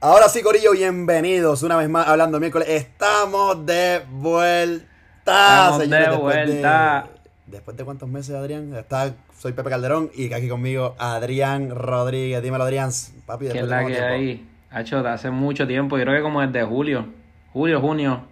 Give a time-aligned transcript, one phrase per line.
[0.00, 2.68] Ahora sí, Corillo, bienvenidos una vez más hablando miércoles.
[2.68, 4.86] Estamos de vuelta.
[5.18, 7.08] Estamos señores, de después vuelta.
[7.46, 8.74] después de cuántos meses, Adrián.
[8.76, 12.40] Está, soy Pepe Calderón y aquí conmigo Adrián Rodríguez.
[12.42, 12.90] Dímelo, Adrián.
[13.26, 14.06] Papi, ¿Qué es de la que tiempo?
[14.06, 14.48] hay?
[14.70, 17.06] Hacho, de hace mucho tiempo, yo creo que como desde julio.
[17.52, 18.22] Julio, junio.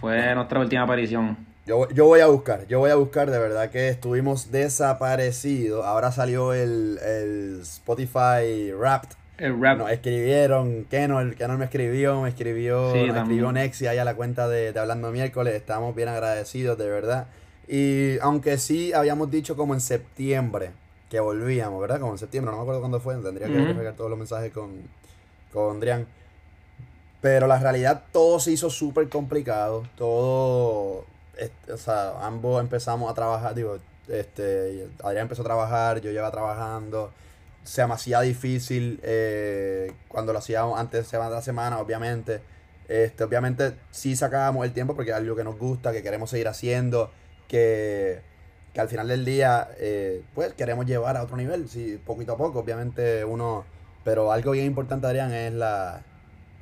[0.00, 1.36] Fue nuestra última aparición.
[1.66, 5.84] Yo, yo voy a buscar, yo voy a buscar, de verdad que estuvimos desaparecidos.
[5.84, 9.17] Ahora salió el, el Spotify Wrapped.
[9.38, 9.78] El rap.
[9.78, 14.14] Nos escribieron, Kenol, Kenol me escribió, me escribió, Sí, me escribió Nexi ahí a la
[14.14, 17.28] cuenta de, de Hablando Miércoles, estamos bien agradecidos, de verdad.
[17.68, 20.72] Y aunque sí habíamos dicho como en septiembre
[21.08, 22.00] que volvíamos, ¿verdad?
[22.00, 24.70] Como en septiembre, no me acuerdo cuándo fue, tendría que verificar todos los mensajes con,
[25.52, 26.06] con Adrián.
[27.20, 31.04] Pero la realidad todo se hizo súper complicado, todo,
[31.36, 36.30] este, o sea, ambos empezamos a trabajar, digo, este, Adrián empezó a trabajar, yo llevaba
[36.30, 37.10] trabajando,
[37.68, 42.40] se me hacía difícil eh, cuando lo hacíamos antes de semana a semana, obviamente.
[42.88, 46.48] Este, obviamente sí sacábamos el tiempo porque es algo que nos gusta, que queremos seguir
[46.48, 47.10] haciendo,
[47.46, 48.20] que,
[48.72, 52.36] que al final del día, eh, pues queremos llevar a otro nivel, sí, poquito a
[52.38, 53.66] poco, obviamente uno,
[54.04, 56.00] pero algo bien importante, Adrián, es la,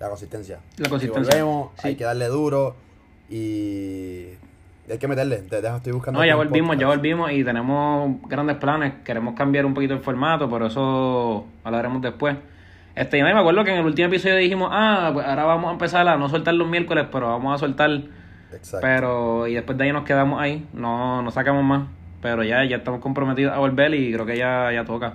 [0.01, 0.59] la consistencia.
[0.79, 1.45] La Si consistencia.
[1.45, 1.89] volvemos, Sí.
[1.89, 2.75] hay que darle duro
[3.31, 4.33] y
[4.93, 5.37] hay que meterle.
[5.39, 6.21] Te dejo, estoy buscando.
[6.21, 8.95] No, ya volvimos, ya volvimos y tenemos grandes planes.
[9.05, 12.37] Queremos cambiar un poquito el formato, pero eso hablaremos después.
[12.95, 15.73] Este, y me acuerdo que en el último episodio dijimos, ah, pues ahora vamos a
[15.73, 17.91] empezar a no soltar los miércoles, pero vamos a soltar.
[18.53, 18.79] Exacto.
[18.81, 21.89] Pero, y después de ahí nos quedamos ahí, no, no sacamos más.
[22.23, 25.15] Pero ya, ya estamos comprometidos a volver y creo que ya, ya toca.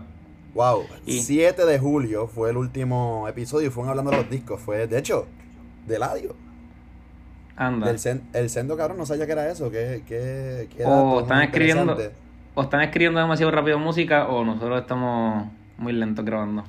[0.54, 4.30] Wow, Y- 7 de julio fue el último episodio y fue un hablando de los
[4.30, 4.62] discos.
[4.62, 5.26] Fue, de hecho,
[5.88, 6.36] de Ladio.
[7.56, 7.92] Anda.
[7.92, 9.70] Del el sendo cabrón no sabía que era eso.
[9.72, 11.98] Que, que, que O están escribiendo-.
[12.56, 16.64] O están escribiendo demasiado rápido música o nosotros estamos muy lentos grabando.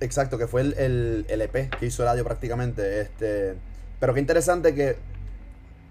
[0.00, 3.00] Exacto, que fue el, el, el EP que hizo Eladio prácticamente.
[3.02, 3.54] Este,
[3.98, 4.96] pero qué interesante que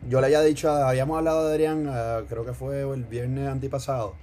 [0.07, 4.16] yo le había dicho, habíamos hablado de Adrián, ah, creo que fue el viernes antipasado,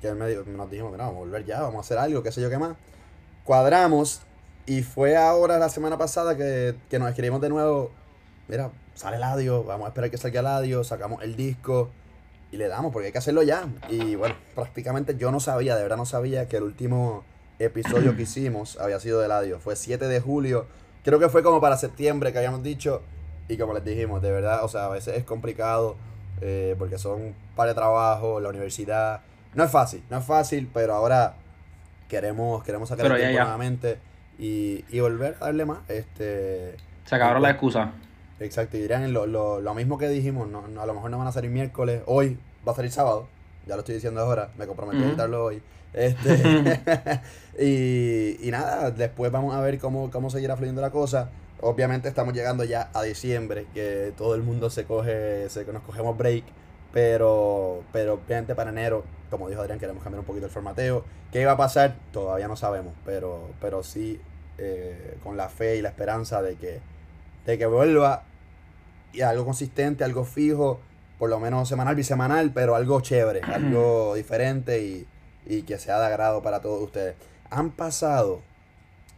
[0.00, 2.22] que él me dijo- nos dijimos, mira, vamos a volver ya, vamos a hacer algo,
[2.22, 2.76] qué sé yo qué más.
[3.44, 4.20] Cuadramos
[4.66, 7.90] y fue ahora la semana pasada que, que nos escribimos de nuevo,
[8.50, 11.90] mira, sale Eladio, vamos a esperar que salga Eladio, sacamos el disco
[12.52, 13.66] y le damos, porque hay que hacerlo ya.
[13.88, 17.24] Y bueno, prácticamente yo no sabía, de verdad no sabía que el último
[17.58, 19.58] episodio que hicimos había sido de Eladio.
[19.60, 20.66] Fue 7 de julio,
[21.04, 23.02] creo que fue como para septiembre que habíamos dicho.
[23.48, 25.96] Y como les dijimos, de verdad, o sea, a veces es complicado
[26.40, 29.22] eh, porque son un par de trabajo, la universidad.
[29.54, 31.34] No es fácil, no es fácil, pero ahora
[32.08, 33.44] queremos, queremos sacar Pero el ya, tiempo ya.
[33.44, 33.98] nuevamente
[34.38, 35.78] y, y volver a darle más.
[35.88, 37.90] Este, Se acabaron las excusas.
[38.40, 41.18] Exacto, y dirán lo, lo, lo mismo que dijimos, no, no, a lo mejor no
[41.18, 43.28] van a salir miércoles, hoy va a salir sábado,
[43.66, 45.62] ya lo estoy diciendo ahora, me comprometí a editarlo hoy.
[45.92, 47.20] Este,
[47.58, 51.28] y, y nada, después vamos a ver cómo, cómo seguirá fluyendo la cosa.
[51.60, 56.16] Obviamente estamos llegando ya a diciembre, que todo el mundo se coge, se, nos cogemos
[56.16, 56.44] break,
[56.94, 61.04] pero, pero obviamente para enero, como dijo Adrián, queremos cambiar un poquito el formateo.
[61.30, 61.96] ¿Qué va a pasar?
[62.10, 64.18] Todavía no sabemos, pero, pero sí
[64.56, 66.80] eh, con la fe y la esperanza de que,
[67.44, 68.24] de que vuelva
[69.12, 70.80] y algo consistente, algo fijo,
[71.18, 75.06] por lo menos semanal, bisemanal, pero algo chévere, algo diferente y,
[75.46, 77.14] y que sea de agrado para todos ustedes.
[77.50, 78.42] Han pasado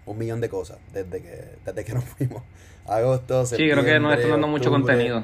[0.06, 2.42] un millón de cosas desde que, desde que nos fuimos.
[2.86, 5.22] Agosto, Sí, creo que nos septiembre, están dando mucho contenido.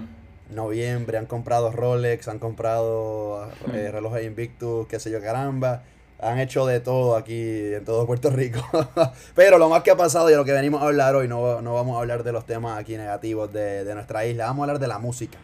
[0.50, 5.82] Noviembre, han comprado Rolex, han comprado eh, relojes Invictus, qué sé yo, caramba.
[6.20, 8.60] Han hecho de todo aquí en todo Puerto Rico.
[9.34, 11.74] Pero lo más que ha pasado y lo que venimos a hablar hoy, no, no
[11.74, 14.78] vamos a hablar de los temas aquí negativos de, de nuestra isla, vamos a hablar
[14.80, 15.38] de la música.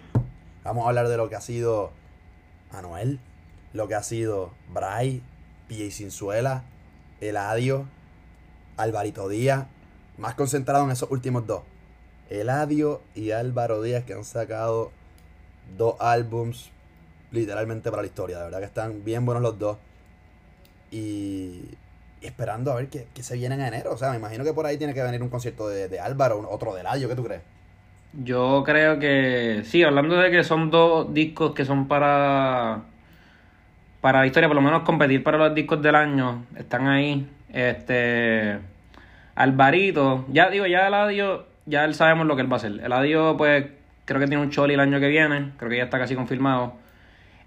[0.65, 1.93] Vamos a hablar de lo que ha sido
[2.73, 3.21] Anuel,
[3.73, 5.23] lo que ha sido Bray,
[5.69, 6.65] PJ Cinzuela,
[7.21, 7.87] Eladio,
[8.77, 9.67] Alvarito Díaz,
[10.19, 11.63] más concentrado en esos últimos dos.
[12.31, 14.91] Eladio y Álvaro Díaz que han sacado
[15.77, 16.71] dos álbums
[17.31, 18.39] literalmente para la historia.
[18.39, 19.77] De verdad que están bien buenos los dos.
[20.95, 21.77] Y,
[22.23, 23.93] esperando a ver qué, qué se viene en enero.
[23.93, 26.49] O sea, me imagino que por ahí tiene que venir un concierto de, de Álvaro,
[26.51, 27.09] otro de Eladio.
[27.09, 27.43] ¿Qué tú crees?
[28.23, 32.83] Yo creo que sí, hablando de que son dos discos que son para
[34.01, 37.27] para la historia, por lo menos competir para los discos del año, están ahí.
[37.51, 38.59] Este
[39.35, 42.81] Alvarito, ya digo, ya Eladio, ya él sabemos lo que él va a hacer.
[42.85, 43.67] Eladio, pues,
[44.05, 46.75] creo que tiene un choli el año que viene, creo que ya está casi confirmado.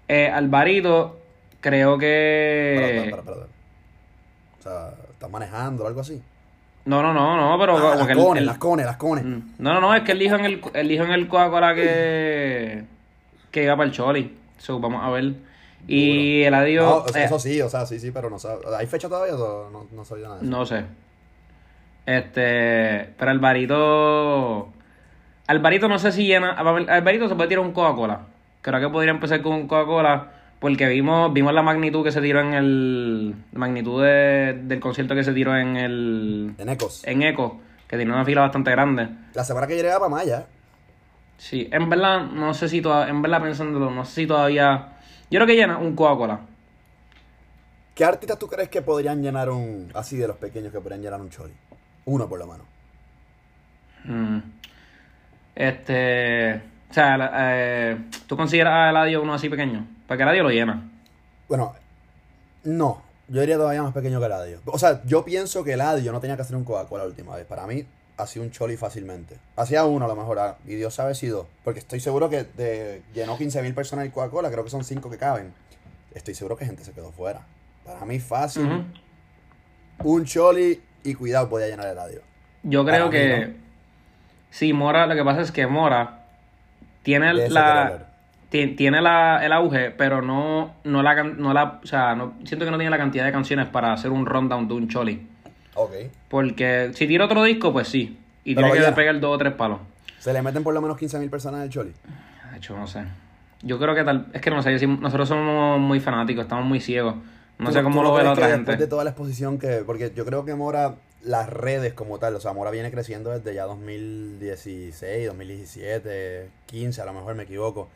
[0.08, 1.20] Eh, Alvarito,
[1.60, 2.74] creo que.
[2.74, 3.46] Espera, espera, espera.
[4.58, 6.20] O sea, ¿estás manejando o algo así?
[6.84, 9.24] No, no, no, no, pero Ah, las él- cones, las cones, las cones.
[9.24, 9.40] Mm.
[9.58, 12.84] No, no, no, es que él dijo en el, él dijo en el Coca-Cola que,
[13.50, 14.36] que iba para el Choli.
[14.58, 15.34] So, vamos a ver.
[15.86, 17.16] Y el No, adiós.
[17.16, 18.60] eh, eso sí, o sea, sí, sí, pero no sabe.
[18.76, 20.50] ¿Hay fecha todavía o no, no sabía nada de eso?
[20.56, 20.84] no sé.
[22.06, 24.68] Este, pero Alvarito.
[25.46, 26.52] Alvarito no sé si llena.
[26.52, 28.20] Alvarito se puede tirar un Coca-Cola.
[28.62, 30.32] Creo que podría empezar con un Coca-Cola.
[30.60, 33.30] Porque vimos, vimos la magnitud que se tiró en el.
[33.52, 36.54] La magnitud de- del concierto que se tiró en el.
[36.58, 37.02] En Ecos.
[37.06, 39.08] En Eco, que tiene una fila bastante grande.
[39.34, 40.46] La semana que llega para Maya.
[41.36, 43.10] Sí, en verdad, no sé si todavía.
[43.10, 44.94] En verdad, pensándolo, no sé si todavía.
[45.30, 46.40] Yo creo que llena un Coca-Cola.
[47.94, 49.90] ¿Qué artistas tú crees que podrían llenar un.
[49.94, 51.52] Así de los pequeños que podrían llenar un choli?
[52.06, 52.66] Uno por lo menos.
[54.04, 54.38] Mm.
[55.54, 56.54] Este.
[56.90, 59.86] O sea, la- eh, ¿tú consideras a Eladio uno así pequeño?
[60.08, 60.90] Porque Eladio lo llena.
[61.48, 61.74] Bueno,
[62.64, 63.02] no.
[63.28, 64.60] Yo diría todavía más pequeño que Eladio.
[64.64, 67.44] O sea, yo pienso que Eladio no tenía que hacer un Coca-Cola la última vez.
[67.44, 67.84] Para mí,
[68.16, 69.36] hacía un choli fácilmente.
[69.54, 71.46] Hacía uno a lo mejor, ah, y Dios sabe si dos.
[71.62, 75.18] Porque estoy seguro que de, llenó 15.000 personas el Coca-Cola, creo que son 5 que
[75.18, 75.52] caben.
[76.14, 77.42] Estoy seguro que gente se quedó fuera.
[77.84, 78.86] Para mí, fácil.
[80.02, 82.22] Un choli y cuidado, podía llenar Eladio.
[82.62, 83.46] Yo creo Para que.
[83.46, 83.54] ¿no?
[84.50, 86.24] Sí, Mora, lo que pasa es que Mora
[87.02, 88.07] tiene De la.
[88.50, 92.70] Tiene la, el auge, pero no, no la, no la, o sea, no, siento que
[92.70, 95.26] no tiene la cantidad de canciones para hacer un rundown de un choli.
[95.74, 95.92] Ok.
[96.28, 98.18] Porque si tira otro disco, pues sí.
[98.44, 99.80] Y Pero tiene que pegar dos o tres palos.
[100.18, 101.92] Se le meten por lo menos 15.000 personas en el choli.
[102.50, 103.04] De hecho, no sé.
[103.62, 104.26] Yo creo que tal.
[104.32, 107.16] Es que no sé, nosotros somos muy fanáticos, estamos muy ciegos.
[107.58, 108.84] No ¿Tú sé cómo lo ve la otra Después gente.
[108.84, 109.82] de toda la exposición que.
[109.84, 113.52] Porque yo creo que Mora, las redes como tal, o sea, Mora viene creciendo desde
[113.54, 117.88] ya 2016, 2017, 15, a lo mejor me equivoco.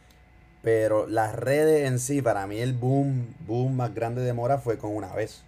[0.62, 4.78] Pero las redes en sí, para mí el boom, boom más grande de Mora fue
[4.78, 5.42] con una vez.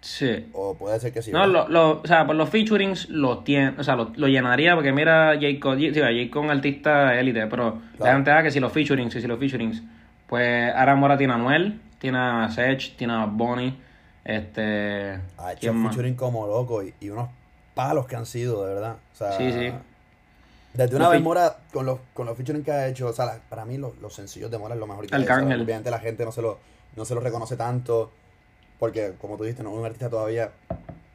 [0.00, 0.48] Sí.
[0.52, 1.32] O puede ser que sí.
[1.32, 4.74] No, lo, lo, o sea, por los featurings lo tiene, o sea, lo, lo llenaría
[4.76, 5.58] porque mira J.
[5.60, 6.30] Cole, sí, J.
[6.30, 8.12] Cole artista élite, pero la Claro.
[8.18, 9.82] gente da que si los featurings, si los featurings,
[10.28, 13.74] pues ahora Mora tiene a Anuel, tiene a Sech, tiene a Bonnie,
[14.24, 15.96] este, Ha hecho ¿quién más?
[15.96, 17.30] featuring como loco y, y unos
[17.74, 18.96] palos que han sido, de verdad.
[19.14, 19.72] O sea, Sí, sí.
[20.78, 23.40] Desde una vez Mora, con los, con los featuring que ha hecho, o sea, la-
[23.48, 25.14] para mí los, los sencillos de Mora es lo mejor que.
[25.16, 26.58] O sea, Obviamente la gente no se lo,
[26.96, 28.10] no se lo reconoce tanto,
[28.78, 30.52] porque como tú dijiste, no es un artista todavía,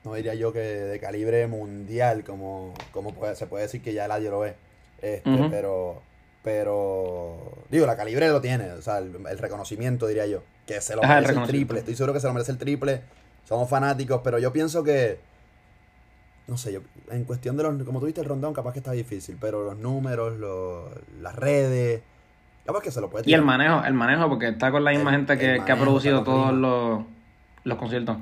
[0.04, 4.07] no diría yo que de calibre mundial, como, como puede, se puede decir que ya
[4.07, 4.56] nadie lo ve.
[5.01, 6.01] Este, pero,
[6.44, 7.38] pero,
[7.69, 11.04] digo, la calibre lo tiene, o sea, el, el reconocimiento diría yo, que se lo
[11.04, 13.01] Ajá, el merece el triple, estoy seguro que se lo merece el triple,
[13.48, 15.19] somos fanáticos, pero yo pienso que,
[16.48, 18.92] no sé, yo, en cuestión de los, como tú viste el rondón, capaz que está
[18.92, 20.90] difícil, pero los números, los,
[21.22, 22.01] las redes,
[22.66, 23.57] capaz que se lo puede Y el tirar.
[23.57, 26.50] manejo, el manejo, porque está con la misma El- gente que, que ha producido todos
[26.50, 26.60] Rima.
[26.68, 27.04] los,
[27.63, 28.18] los conciertos.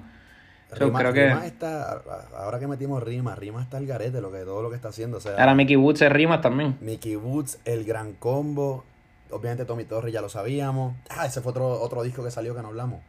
[0.74, 4.32] Rima, creo que- Rima está, a- ahora que metimos Rima, Rima está el garete, lo
[4.32, 6.78] que, todo lo que está haciendo, o sea, Ahora Mickey Woods se rima también.
[6.80, 8.84] Mickey Woods, el gran combo,
[9.32, 12.62] obviamente Tommy Torres ya lo sabíamos, ah, ese fue otro, otro disco que salió que
[12.62, 13.02] no hablamos.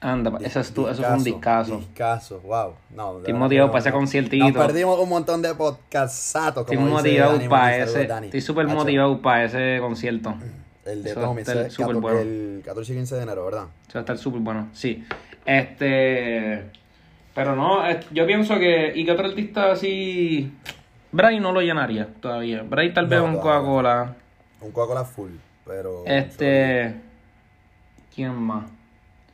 [0.00, 1.76] Anda, eso, es tu- eso fue un discazo.
[1.78, 2.74] Discazo, wow.
[2.94, 4.44] No, Estoy motivado para ese conciertito.
[4.46, 6.62] Nos perdimos un montón de podcastatos.
[6.62, 8.02] Estoy motivado para ese.
[8.24, 10.34] Estoy súper motivado para ese concierto.
[10.84, 12.18] El de Tommy, es cato- bueno.
[12.20, 13.64] el 14 y 15 de enero, ¿verdad?
[13.86, 14.68] Eso va a estar súper bueno.
[14.72, 15.04] Sí.
[15.44, 16.70] Este.
[17.34, 18.92] Pero no, yo pienso que.
[18.94, 20.50] ¿Y qué otro artista así.?
[21.12, 22.62] Bray no lo llenaría todavía.
[22.62, 23.36] Bray tal vez No, un.
[23.36, 24.14] Coca-Cola.
[24.62, 25.30] Un Coca-Cola full,
[25.66, 26.04] pero...
[26.06, 26.94] Este.
[28.14, 28.64] ¿Quién más?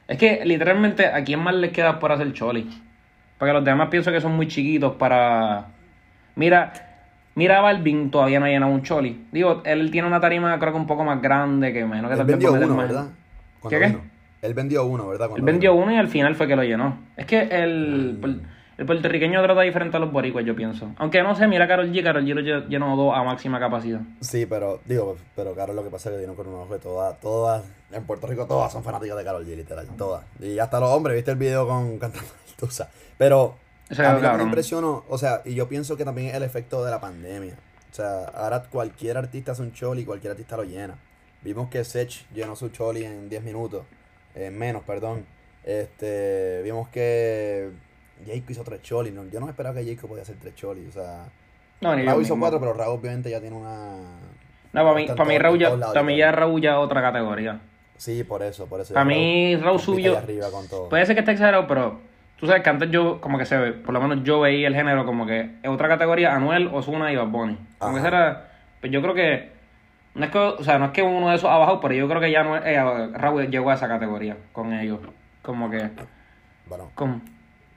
[0.09, 2.69] Es que literalmente, ¿a quién más le queda por hacer Choli?
[3.39, 5.67] Porque los demás pienso que son muy chiquitos para.
[6.37, 6.73] Mira,
[7.35, 9.27] mira, Balvin todavía no ha llenado un Choli.
[9.33, 12.25] Digo, él tiene una tarima, creo que un poco más grande, que imagino que Él
[12.25, 13.07] vendió a uno, más- ¿verdad?
[13.69, 13.97] ¿Qué, qué?
[14.43, 15.31] Él vendió uno, ¿verdad?
[15.37, 15.85] Él vendió vino.
[15.85, 16.99] uno y al final fue que lo llenó.
[17.17, 18.41] Es que el, Mm.
[18.77, 20.93] El puertorriqueño trata diferente a los boricuas, yo pienso.
[20.97, 24.01] Aunque no sé, mira Carol G, Carol G lo lle- llenó dos a máxima capacidad.
[24.21, 26.81] Sí, pero, digo, pero Carol lo que pasa es que vino con un ojo de
[26.81, 27.63] todas, todas,
[27.93, 30.25] en Puerto Rico todas son fanáticas de Carol G, literal, todas.
[30.41, 32.29] Y hasta los hombres, ¿viste el video con cantando
[32.59, 32.89] Tusa?
[33.17, 33.57] Pero
[33.89, 36.43] Eso a es mí me impresionó, o sea, y yo pienso que también es el
[36.43, 37.55] efecto de la pandemia.
[37.93, 40.97] O sea, ahora cualquier artista hace un choli y cualquier artista lo llena.
[41.43, 43.85] Vimos que Sech llenó su choli en 10 minutos,
[44.35, 45.25] en menos, perdón.
[45.63, 47.71] Este, vimos que
[48.27, 49.13] Jayco hizo tres cholis.
[49.13, 51.25] No, yo no esperaba que Jayco podía hacer tres cholis, o sea...
[51.81, 52.41] No, ni Raúl hizo mismo.
[52.45, 53.97] cuatro, pero Raúl obviamente ya tiene una...
[54.73, 57.61] No, para mí, para mí Raúl ya, para mí ya Raúl ya otra categoría.
[57.97, 58.93] Sí, por eso, por eso.
[58.93, 60.15] Para mí Raúl subió.
[60.51, 60.89] con.
[60.89, 62.01] Puede ser que esté exagerado, pero
[62.37, 64.75] tú sabes que antes yo, como que se ve, por lo menos yo veía el
[64.75, 67.57] género como que en otra categoría, Anuel, Ozuna y Bad Bunny.
[67.79, 68.49] Como ese era.
[68.81, 69.53] Pues yo creo que.
[70.17, 72.09] No es que, o sea, no es que uno de esos ha bajado, pero yo
[72.09, 74.99] creo que ya Anuel- eh, Raúl llegó a esa categoría con ellos.
[75.43, 75.89] Como que.
[76.67, 77.21] Bueno, Como,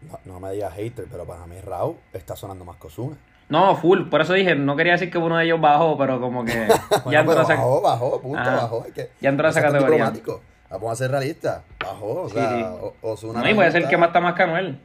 [0.01, 3.15] no, no me digas hater, pero para mí Raúl está sonando más que Ozuna.
[3.49, 4.03] no, full.
[4.09, 6.53] Por eso dije, no quería decir que uno de ellos bajó, pero como que.
[7.03, 8.51] Bueno, ya entró pero a esa- bajó, bajó, punto, Ajá.
[8.55, 8.83] bajó.
[8.85, 9.89] Hay que, Ya entró a esa categoría.
[10.11, 10.41] diplomático.
[10.69, 11.61] Vamos a ser realistas.
[11.79, 12.63] Bajó, o Sí, sea, sí.
[12.63, 13.41] O- Ozuna.
[13.41, 14.79] No, y puede ser está- que más está más que Anuel.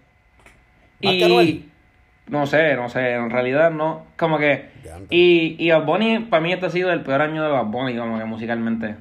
[1.02, 1.68] ¿Más y, que Anuel?
[2.28, 4.04] No sé, no sé, en realidad no.
[4.16, 4.70] Como que.
[5.10, 7.96] Y, y Bad Bunny, para mí, este ha sido el peor año de Bad Bunny,
[7.98, 8.94] como que musicalmente.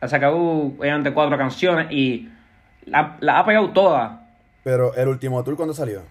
[0.00, 2.28] Ha sacado, obviamente, cuatro canciones y
[2.86, 4.12] la, la ha pegado todas.
[4.64, 6.02] Pero el último tour, ¿cuándo salió?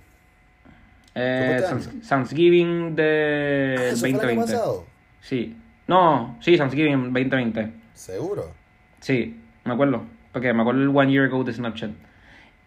[1.15, 4.53] Eh, ¿Fue este Thanks- Thanksgiving de Ah, ¿Eso fue el año 2020.
[4.53, 4.85] pasado?
[5.21, 5.57] Sí.
[5.87, 7.71] No, sí, Thanksgiving 2020.
[7.93, 8.51] ¿Seguro?
[8.99, 10.03] Sí, me acuerdo.
[10.31, 11.91] Porque me acuerdo el One Year Ago de Snapchat.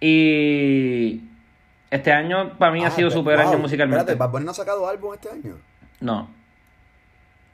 [0.00, 1.22] Y
[1.90, 4.00] este año para mí ha Ah, sido pe- super wow, año musicalmente.
[4.00, 5.56] Espérate, ¿Bad Bunny no ha sacado álbum este año?
[6.00, 6.28] No.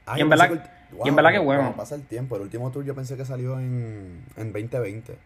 [0.05, 0.61] Ay, Y en verdad- el-
[1.05, 1.73] y en verdad que bueno.
[1.75, 2.37] pasa el tiempo.
[2.37, 5.17] El último tour yo pensé que salió en, en 2020.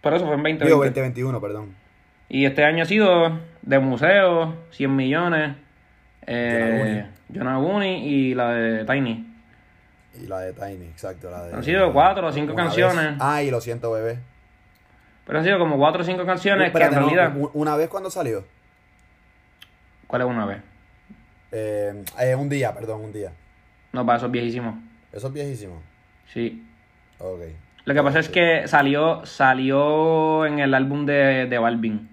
[0.00, 0.64] Pero eso fue en 2020.
[0.64, 1.74] Digo, 2021, perdón.
[2.32, 5.54] Y este año ha sido de museo, 100 millones,
[6.26, 9.26] eh, John Aguni y la de Tiny.
[10.18, 11.30] Y la de Tiny, exacto.
[11.30, 13.04] La de, Han sido cuatro o cinco canciones.
[13.04, 13.16] vez.
[13.20, 14.18] Ay, lo siento, bebé.
[15.26, 17.50] Pero han sido como cuatro o cinco canciones Espérate, que en realidad...
[17.52, 18.46] una vez cuando salió.
[20.06, 20.62] ¿Cuál es una vez?
[21.50, 23.30] Eh, eh, un día, perdón, un día.
[23.92, 24.82] No, para eso es viejísimo.
[25.12, 25.82] Eso es viejísimo.
[26.32, 26.66] Sí.
[27.18, 27.40] Ok.
[27.84, 32.11] Lo que pasa es que salió salió en el álbum de, de Balvin.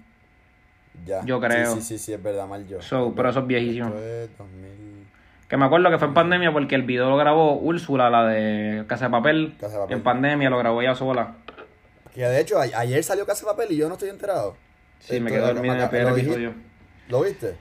[1.06, 1.24] Ya.
[1.26, 1.74] Yo creo.
[1.76, 2.82] Sí, sí, sí, sí, es verdad, mal yo.
[2.82, 3.88] So, pero eso es viejísimo.
[3.88, 5.08] Esto es 2000.
[5.48, 8.84] Que me acuerdo que fue en pandemia porque el video lo grabó Úrsula, la de
[8.88, 9.56] Casa de Papel.
[9.60, 9.98] Casa de Papel.
[9.98, 11.36] En pandemia lo grabó ella sola.
[12.14, 14.56] Que de hecho, a- ayer salió Casa de Papel y yo no estoy enterado.
[15.00, 16.54] Sí, me quedé dormido en el primer episodio.
[17.08, 17.56] ¿Lo viste?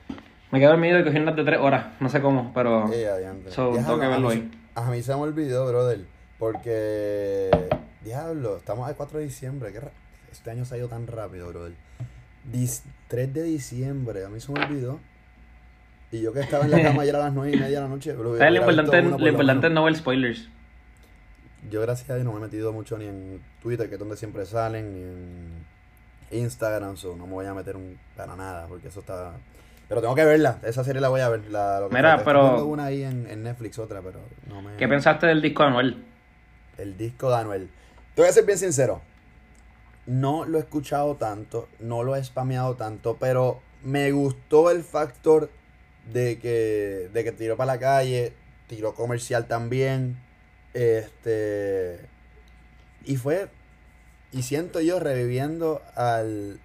[0.51, 1.85] Me quedé dormido y cogí unas de tres horas.
[1.99, 2.85] No sé cómo, pero...
[2.85, 3.49] Adiante.
[3.51, 4.51] So, tengo que a verlo mí- ahí.
[4.75, 6.01] A mí se me olvidó, brother.
[6.37, 7.49] Porque.
[8.03, 9.71] Diablo, estamos al 4 de diciembre.
[9.73, 9.91] qué ra-
[10.31, 11.73] Este año se ha ido tan rápido, brother.
[12.51, 14.99] Dis- 3 de diciembre, a mí se me olvidó.
[16.11, 17.87] Y yo que estaba en la cama ayer a las 9 y media de la
[17.87, 18.13] noche.
[18.13, 20.47] Lo importante, lo es no ver spoilers.
[21.69, 24.15] Yo, gracias a Dios, no me he metido mucho ni en Twitter, que es donde
[24.15, 28.87] siempre salen, ni en Instagram, so no me voy a meter un, para nada, porque
[28.87, 29.33] eso está.
[29.87, 31.49] Pero tengo que verla, esa serie la voy a ver.
[31.49, 34.75] La, lo que Mira, pero- una ahí en, en Netflix, otra, pero no me.
[34.77, 36.03] ¿Qué pensaste del disco de Anuel?
[36.77, 37.69] El disco de Anuel.
[38.15, 39.01] Te voy a ser bien sincero.
[40.09, 45.49] No lo he escuchado tanto, no lo he spameado tanto, pero me gustó el factor
[46.11, 48.33] de que, de que tiró para la calle,
[48.67, 50.17] tiró comercial también.
[50.73, 51.99] Este.
[53.05, 53.47] Y fue.
[54.31, 56.59] Y siento yo reviviendo al.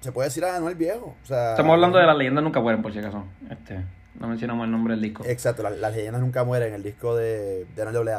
[0.00, 1.14] Se puede decir a Anuel viejo.
[1.22, 3.24] O sea, Estamos hablando de las leyendas nunca mueren, por si acaso.
[3.50, 3.84] Este,
[4.18, 5.24] no mencionamos el nombre del disco.
[5.26, 8.10] Exacto, la- las leyendas nunca mueren, el disco de, de Anuel.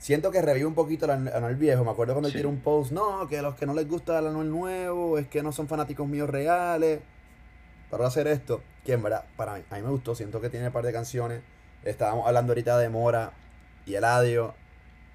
[0.00, 1.84] Siento que revive un poquito el Anuel viejo.
[1.84, 2.38] Me acuerdo cuando él Sí.
[2.38, 5.42] tiró un post, no, que los que no les gusta el Anuel nuevo es que
[5.42, 7.00] no son fanáticos míos reales.
[7.90, 10.14] Para hacer esto, que en verdad, para mí, a mí me gustó.
[10.14, 11.42] Siento que tiene un par de canciones.
[11.84, 13.32] Estábamos hablando ahorita de Mora
[13.84, 14.54] y Eladio.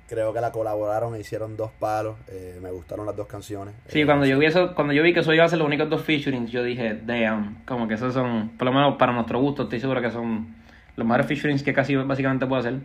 [0.08, 2.16] Creo que la colaboraron e hicieron dos palos.
[2.28, 3.74] eh, me gustaron las dos canciones.
[3.88, 5.66] Sí, Eh, cuando yo vi eso, cuando yo vi que eso iba a ser los
[5.68, 9.40] únicos dos featurings, yo dije, damn, como que esos son, por lo menos para nuestro
[9.40, 10.54] gusto, estoy seguro que son
[10.96, 12.76] los mejores featurings que casi básicamente puedo hacer.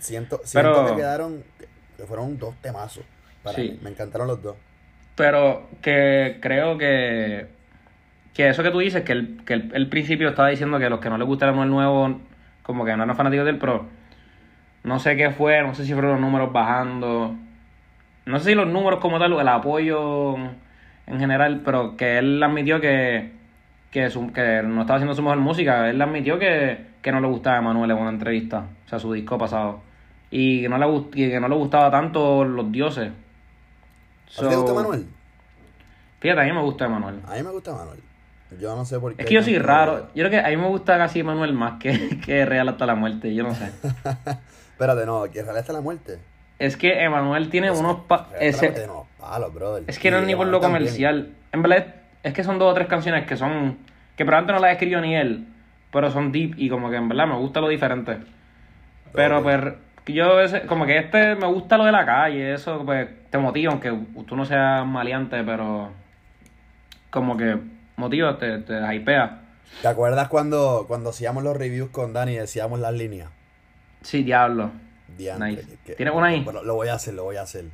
[0.00, 1.42] siento siento Pero- que quedaron,
[1.96, 3.04] que fueron dos temazos.
[3.42, 3.62] Para Sí.
[3.72, 3.78] mí.
[3.82, 4.56] Me encantaron los dos.
[5.16, 7.46] Pero que creo que,
[8.34, 11.00] que eso que tú dices, que el, que el, el principio estaba diciendo que los
[11.00, 12.20] que no les gusta el nuevo,
[12.62, 13.86] como que no eran fanáticos del pro.
[14.84, 17.34] No sé qué fue, no sé si fueron los números bajando.
[18.26, 20.36] No sé si los números como tal, el apoyo
[21.06, 23.32] en general, pero que él admitió que,
[23.90, 25.90] que, su- que no estaba haciendo su mejor música.
[25.90, 29.12] Él admitió que, que no le gustaba a Manuel en una entrevista, o sea, su
[29.12, 29.80] disco pasado.
[30.30, 33.08] Y que no le, gust- y que no le gustaba tanto los dioses.
[33.08, 35.06] ¿A ti te gusta So- Manuel?
[36.20, 37.20] Fíjate, a mí me gusta Emanuel.
[37.26, 38.00] A mí me gusta Manuel.
[38.60, 39.22] Yo no sé por qué.
[39.22, 40.08] Es que yo soy raro.
[40.14, 42.94] Yo creo que a mí me gusta casi Emanuel más que, que Real hasta la
[42.94, 43.34] muerte.
[43.34, 43.70] Yo no sé.
[44.72, 46.18] Espérate, no, que Real hasta la muerte.
[46.58, 48.00] Es que Emanuel tiene unos...
[48.00, 49.84] pa- ese- tiene unos palos, brother.
[49.86, 50.82] Es que no es ni por lo también.
[50.82, 51.32] comercial.
[51.52, 51.86] En verdad,
[52.22, 53.78] es que son dos o tres canciones que son...
[54.16, 55.46] Que probablemente no las escribió ni él.
[55.92, 58.18] Pero son deep y como que en verdad me gusta lo diferente.
[59.12, 59.42] Pero Ok.
[59.42, 59.60] pues
[60.06, 62.54] yo ese- como que este me gusta lo de la calle.
[62.54, 63.92] Eso pues te motiva, aunque
[64.26, 65.90] tú no seas maleante, pero...
[67.10, 67.58] Como que
[67.96, 69.40] motiva, te, te hypea.
[69.82, 73.30] ¿Te acuerdas cuando, cuando hacíamos los reviews con Dani y decíamos las líneas?
[74.02, 74.70] Sí, diablo.
[75.18, 75.78] Diantre, Nice.
[75.84, 76.42] que- ¿Tienes una ahí?
[76.44, 77.64] Bueno, lo voy a hacer, lo voy a hacer.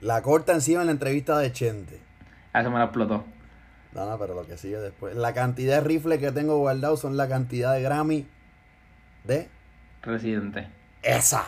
[0.00, 1.98] La corta encima en la entrevista de Chente.
[2.52, 3.24] A eso me la explotó.
[3.94, 5.14] No, no, pero lo que sigue después.
[5.16, 8.26] La cantidad de rifles que tengo guardados son la cantidad de Grammy
[9.24, 9.48] de
[10.02, 10.66] Residente.
[11.02, 11.44] esa.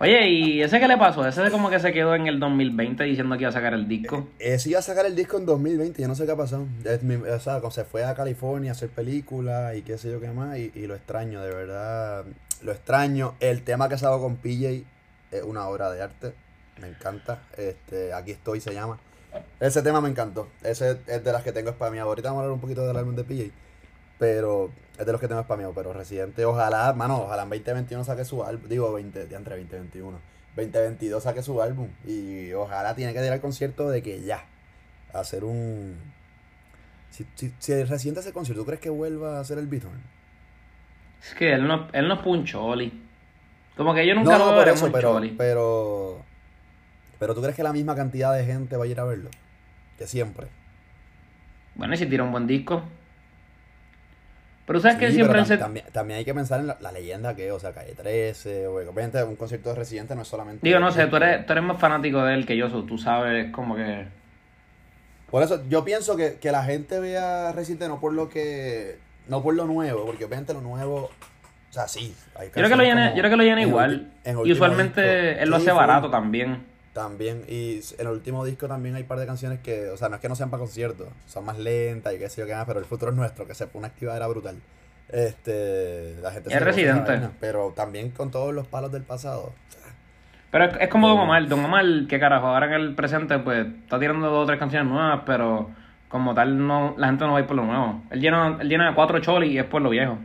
[0.00, 1.26] Oye, ¿y ese qué le pasó?
[1.26, 4.28] Ese como que se quedó en el 2020 diciendo que iba a sacar el disco.
[4.38, 6.66] Ese iba a sacar el disco en 2020, yo no sé qué ha pasado.
[6.84, 10.20] Es mi- o sea, se fue a California a hacer películas y qué sé yo
[10.20, 12.24] qué más, y, y lo extraño, de verdad.
[12.62, 13.34] Lo extraño.
[13.40, 14.84] El tema que sacó con PJ
[15.32, 16.32] es una obra de arte.
[16.80, 17.40] Me encanta.
[17.56, 18.98] Este, aquí estoy, se llama.
[19.60, 20.48] Ese tema me encantó.
[20.62, 21.98] Ese es de las que tengo mí.
[21.98, 23.52] Ahorita vamos a hablar un poquito del álbum de PJ.
[24.18, 25.72] pero es de los que tengo spameado.
[25.74, 28.68] Pero Residente, ojalá, mano, ojalá en 2021 saque su álbum.
[28.68, 30.18] Digo, 20, de entre 2021.
[30.56, 31.88] 2022 saque su álbum.
[32.06, 34.44] Y ojalá tiene que ir al concierto de que ya.
[35.12, 35.96] Hacer un.
[37.10, 39.90] Si, si, si el Residente hace concierto, ¿tú crees que vuelva a hacer el Beaton?
[41.22, 42.92] Es que él no, él no es un choli.
[43.76, 46.24] Como que yo No, nunca no, lo por veré eso, un pero, pero.
[47.18, 49.30] Pero tú crees que la misma cantidad de gente va a ir a verlo?
[49.98, 50.46] Que siempre.
[51.74, 52.82] Bueno, y si tira un buen disco.
[54.66, 55.56] Pero sabes que siempre pero él tam- se...
[55.56, 58.74] también, también hay que pensar en la, la leyenda que o sea, Calle 13, o
[58.74, 60.66] obviamente un concierto de Residente no es solamente...
[60.66, 63.50] Digo, no sé, tú eres, tú eres más fanático de él que yo, tú sabes
[63.50, 64.04] como que...
[65.30, 68.98] Por eso, yo pienso que, que la gente vea Residente no por lo que...
[69.26, 71.10] No por lo nuevo, porque obviamente lo nuevo...
[71.70, 72.14] O sea, sí.
[72.34, 74.12] Hay Yo creo que lo llena, yo creo que lo llena en igual.
[74.44, 75.42] Y usualmente disco.
[75.42, 76.64] él lo hace barato también.
[76.98, 80.08] También, y en el último disco también hay un par de canciones que, o sea,
[80.08, 82.56] no es que no sean para conciertos, son más lentas y qué sé yo qué
[82.56, 84.56] más, pero el futuro es nuestro, que se fue una actividad era brutal.
[85.08, 87.12] Este, la gente Es Residente.
[87.12, 89.52] vaina, pero también con todos los palos del pasado.
[90.50, 91.46] Pero es, es como Don Omar.
[91.46, 94.90] Don Omar, que carajo, ahora en el presente, pues está tirando dos o tres canciones
[94.90, 95.70] nuevas, pero
[96.08, 98.02] como tal, no la gente no va a ir por lo nuevo.
[98.10, 100.18] Él llena, él llena cuatro cholis y es por lo viejo.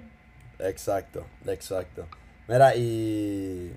[0.58, 2.08] Exacto, exacto.
[2.48, 3.74] Mira, y.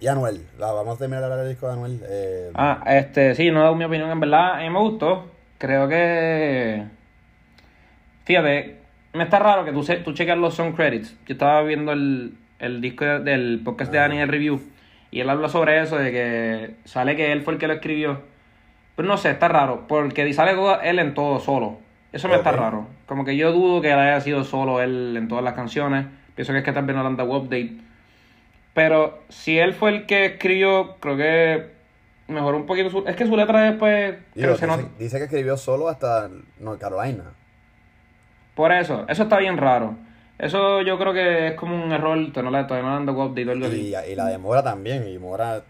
[0.00, 2.00] Y Anuel, la- vamos a terminar de hablar del disco de Anuel.
[2.08, 5.30] Eh, Ah, este, sí, no he dado mi opinión, en verdad, a mí me gustó.
[5.58, 6.84] Creo que.
[8.24, 8.76] Fíjate,
[9.14, 11.16] me está raro que tú, se- tú cheques los song credits.
[11.26, 14.60] Yo estaba viendo el, el disco de- del podcast de Dani el Review
[15.10, 18.20] y él habla sobre eso, de que sale que él fue el que lo escribió.
[18.96, 21.78] Pero no sé, está raro, porque sale todo- él en todo solo.
[22.12, 22.86] Eso me está raro.
[23.06, 26.06] Como que yo dudo que haya sido solo él en todas las canciones.
[26.34, 27.72] Pienso que es que también no le han dado update.
[28.76, 31.66] Pero si él fue el que escribió, creo que
[32.28, 33.08] mejoró un poquito su...
[33.08, 34.16] Es que su letra después...
[34.34, 34.54] digo,
[34.98, 36.28] dice, que escribió solo hasta
[36.60, 37.24] North Carolina.
[38.54, 39.96] Por eso, eso está bien raro.
[40.38, 43.94] Eso yo creo que es como un error, todavía no le, han dado update Y,
[43.94, 44.12] así.
[44.12, 45.62] y la de Mora también, y Mora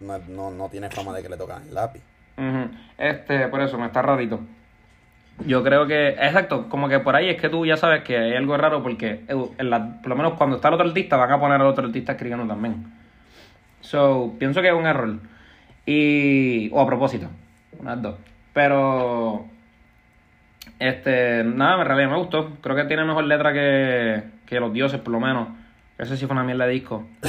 [0.00, 2.00] no, no, no tiene fama de que le tocan el lápiz.
[2.96, 4.40] Este, por eso, me está rarito.
[5.46, 8.34] Yo creo que, exacto, como que por ahí es que tú ya sabes que hay
[8.34, 11.32] algo raro porque eh, en la- por lo menos cuando está el otro artista van
[11.32, 12.84] a poner al otro artista escribiendo también.
[13.80, 15.14] So, pienso que es un error.
[15.86, 17.28] Y, o a propósito,
[17.78, 18.16] unas dos.
[18.52, 19.46] Pero,
[20.78, 22.50] este, nada, en realidad me gustó.
[22.60, 25.48] Creo que tiene mejor letra que, que Los Dioses, por lo menos.
[25.98, 27.06] Ese sí fue una mierda de disco.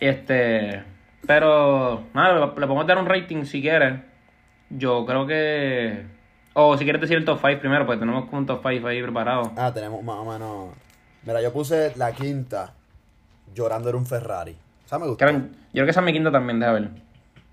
[0.00, 0.82] Este,
[1.26, 4.00] pero nada, le, le podemos dar un rating si quieres.
[4.70, 6.02] Yo creo que.
[6.54, 9.02] O si quieres decir el top 5 primero, pues tenemos como un top 5 ahí
[9.02, 9.52] preparado.
[9.56, 10.68] Ah, tenemos más o menos.
[11.24, 12.72] Mira, yo puse la quinta
[13.54, 14.56] llorando en un Ferrari.
[14.84, 15.24] O sea, me gustó.
[15.26, 16.90] Creo- yo creo que esa es mi quinta también, déjame ver.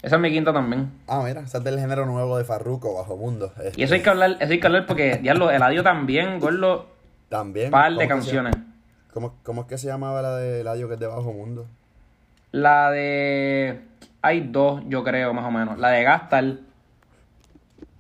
[0.04, 0.92] Esa es mi quinta también.
[1.08, 3.54] Ah, mira, esa es del género nuevo de Farruko, Bajo Mundo.
[3.64, 6.40] Este, Y eso hay que hablar, eso hay que hablar porque, diablo, el adiós también,
[6.40, 6.88] gordo,
[7.30, 7.72] También.
[7.72, 8.56] par de ¿cómo que se- canciones.
[9.14, 11.66] ¿Cómo, ¿Cómo es que se llamaba la de Eladio que es de Bajo Mundo?
[12.52, 13.82] La de.
[14.22, 15.78] Hay dos, yo creo, más o menos.
[15.80, 16.62] La de Gastal.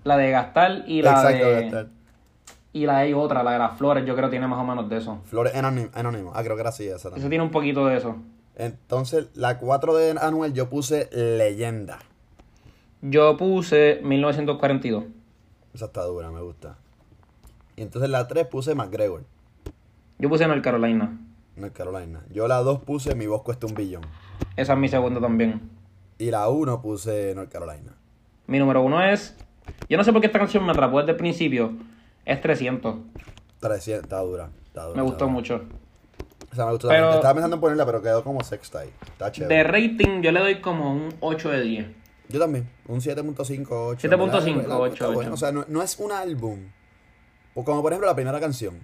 [0.03, 1.61] La de Gastal y la Exacto, de.
[1.61, 1.91] Gastal.
[2.73, 4.87] Y la hay otra, la de las flores, yo creo que tiene más o menos
[4.89, 5.19] de eso.
[5.25, 5.89] Flores Anónimo.
[5.93, 6.31] Anónimo.
[6.33, 7.29] Ah, creo que era así esa Eso también.
[7.29, 8.15] tiene un poquito de eso.
[8.55, 11.99] Entonces, la 4 de Anuel yo puse Leyenda.
[13.01, 15.03] Yo puse 1942.
[15.73, 16.77] Esa está dura, me gusta.
[17.75, 19.23] Y entonces la 3 puse McGregor,
[20.19, 21.17] Yo puse North Carolina.
[21.55, 22.21] North Carolina.
[22.31, 24.03] Yo la 2 puse Mi voz cuesta un billón.
[24.55, 25.69] Esa es mi segunda también.
[26.17, 27.95] Y la 1 puse North Carolina.
[28.47, 29.35] Mi número uno es.
[29.91, 31.73] Yo no sé por qué esta canción me atrapó desde el principio.
[32.23, 32.95] Es 300.
[33.59, 34.49] 300, está dura.
[34.67, 35.65] Está dura Me está mucho dura.
[35.67, 35.75] mucho.
[36.49, 37.15] O sea, me gustó Pero- también.
[37.17, 38.89] Estaba pensando en ponerla, pero quedó como sexta ahí.
[39.05, 39.53] Está chévere.
[39.53, 41.87] De rating, yo le doy como un 8 de 10.
[42.29, 44.07] Yo también, un 7.5, 8.
[44.07, 44.79] 7.5, ¿verdad?
[44.79, 45.33] 8, Está bueno, 8.
[45.33, 46.59] O sea, no, no es un álbum.
[47.53, 48.75] O como por ejemplo la primera canción.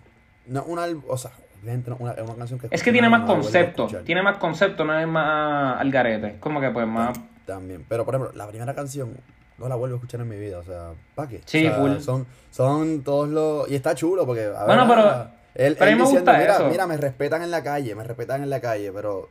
[0.46, 1.32] No es un álbum, o sea,
[1.64, 3.88] una, una canción que Es que tiene más concepto.
[4.04, 6.38] Tiene más concepto, no es más al garete.
[6.42, 7.18] Como que pues más.
[7.46, 7.86] También.
[7.88, 9.16] Pero por ejemplo, la primera canción
[9.58, 10.60] no la vuelvo a escuchar en mi vida.
[10.60, 11.42] O sea, ¿para qué?
[11.46, 11.98] Sí, O sea, full.
[12.00, 13.70] Son, son todos los.
[13.72, 14.46] Y está chulo porque.
[14.46, 16.70] a Bueno, ver, pero- Él, pero a mí me diciendo, gusta mira, eso".
[16.70, 19.30] mira, me respetan en la calle, me respetan en la calle, pero.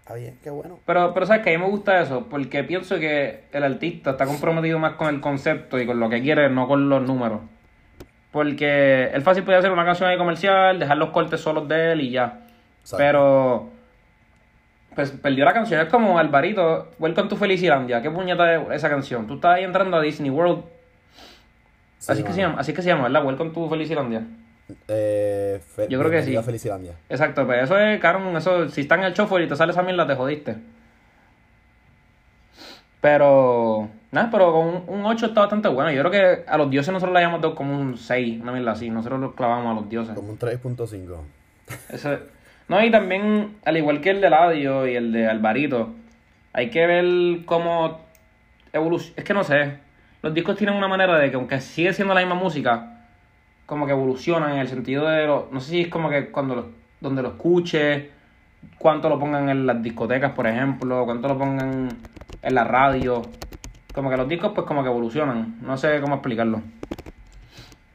[0.00, 0.78] Está bien, qué bueno.
[0.86, 4.24] Pero, pero sabes que a mí me gusta eso, porque pienso que el artista está
[4.24, 7.40] comprometido más con el concepto y con lo que quiere, no con los números.
[8.30, 12.00] Porque él fácil puede hacer una canción ahí comercial, dejar los cortes solos de él
[12.02, 12.40] y ya.
[12.82, 12.96] Exacto.
[12.98, 13.70] Pero
[14.98, 15.80] pues perdió la canción.
[15.80, 18.02] Es como Alvarito, Welcome to Felicilandia.
[18.02, 19.28] ¿Qué puñeta es esa canción?
[19.28, 20.64] Tú estás ahí entrando a Disney World.
[21.98, 23.24] Sí, así, que se llama, así que se llama, ¿verdad?
[23.24, 24.22] Welcome to Felicilandia.
[24.88, 26.36] Eh, fe- Yo creo que sí.
[26.42, 26.94] Felicilandia.
[27.08, 29.84] Exacto, pues eso es, cabrón, eso, si está en el chofer y te sale esa
[29.84, 30.56] mierda, te jodiste.
[33.00, 35.92] Pero, Nada, pero con un, un 8 está bastante bueno.
[35.92, 38.90] Yo creo que a los dioses nosotros le dado como un 6, una mierda así.
[38.90, 40.16] Nosotros lo clavamos a los dioses.
[40.16, 41.18] Como un 3.5.
[41.88, 42.18] Ese-
[42.68, 45.94] No, y también, al igual que el de Ladio y el de Alvarito,
[46.52, 48.00] hay que ver cómo
[48.72, 49.14] evoluciona.
[49.16, 49.78] Es que no sé.
[50.22, 53.04] Los discos tienen una manera de que, aunque sigue siendo la misma música,
[53.64, 55.26] como que evolucionan en el sentido de.
[55.26, 58.10] Lo, no sé si es como que cuando lo, donde lo escuche,
[58.78, 61.88] cuánto lo pongan en las discotecas, por ejemplo, cuánto lo pongan
[62.42, 63.22] en la radio.
[63.94, 65.58] Como que los discos, pues, como que evolucionan.
[65.62, 66.60] No sé cómo explicarlo.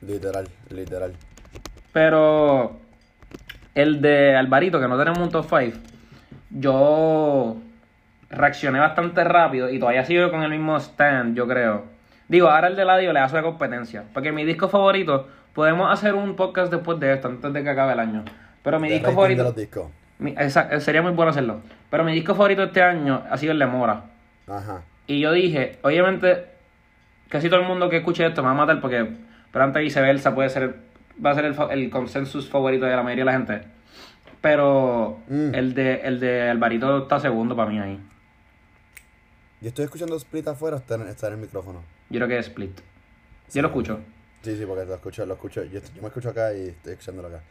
[0.02, 1.14] Literal, literal.
[1.92, 2.83] Pero
[3.76, 5.78] el de Alvarito, que no tenemos un top 5,
[6.52, 7.58] yo
[8.30, 11.86] reaccioné bastante rápido y todavía sigo con el mismo stand, yo creo.
[12.28, 14.04] Digo, ahora el de Ladio le hace la competencia.
[14.14, 17.94] Porque mi disco favorito, podemos hacer un podcast después de esto, antes de que acabe
[17.94, 18.24] el año.
[18.64, 19.44] Pero mi disco favorito.
[19.44, 19.88] de los discos.
[20.20, 21.62] mi- esa- sería muy bueno hacerlo.
[21.90, 24.04] Pero mi disco favorito este año ha sido el de Mora.
[24.48, 24.82] Ajá.
[25.06, 26.46] Y yo dije, obviamente,
[27.30, 29.06] casi todo el mundo que escuche esto me va a matar porque
[29.52, 30.76] pero antes viceversa puede ser,
[31.23, 33.62] va a ser el, el consensus favorito de la mayoría de la gente.
[34.41, 35.56] Pero Mm.
[35.56, 37.99] el de el de Alvarito está segundo para mí ahí.
[39.62, 41.82] Yo estoy escuchando Split afuera, está en, está en el micrófono.
[42.10, 42.78] Yo creo que es Split.
[43.54, 43.99] Yo lo escucho.
[44.41, 45.63] Sí, sí, porque lo escucho, lo escucho.
[45.63, 47.41] Yo, yo me escucho acá y estoy escuchándolo acá.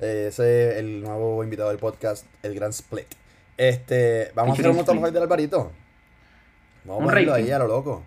[0.00, 3.06] Eh, ese es el nuevo invitado del podcast, el Gran Split.
[3.58, 4.84] Este, vamos a hacer un.
[4.86, 5.72] 5 del Alvarito.
[6.84, 7.44] Vamos Un a ponerlo rating.
[7.44, 8.02] ahí a lo loco.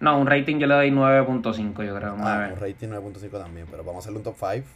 [0.00, 2.16] No, un rating yo le doy 9.5, yo creo.
[2.18, 2.52] Ah, 9.
[2.54, 4.66] un rating 9.5 también, pero vamos a hacerle un top 5.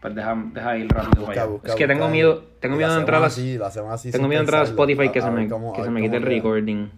[0.00, 1.50] Pues deja, deja ir rápido Busca, para allá.
[1.50, 4.28] busca, Es que tengo miedo, tengo miedo de entrar a hacemos las- así, así tengo
[4.28, 4.64] miedo de entrar a.
[4.64, 6.90] Spotify que, A- se me, cómo- que se me quite el recording.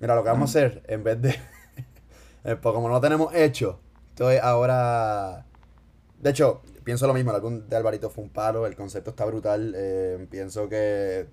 [0.00, 1.30] Mira, lo que vamos a hacer, en vez de.
[2.44, 3.78] eh, pues como no lo tenemos hecho,
[4.10, 5.44] entonces ahora.
[6.18, 7.30] De hecho, pienso lo mismo.
[7.30, 9.74] El álbum de Alvarito fue un palo, el concepto está brutal.
[9.76, 11.26] eh, pienso que.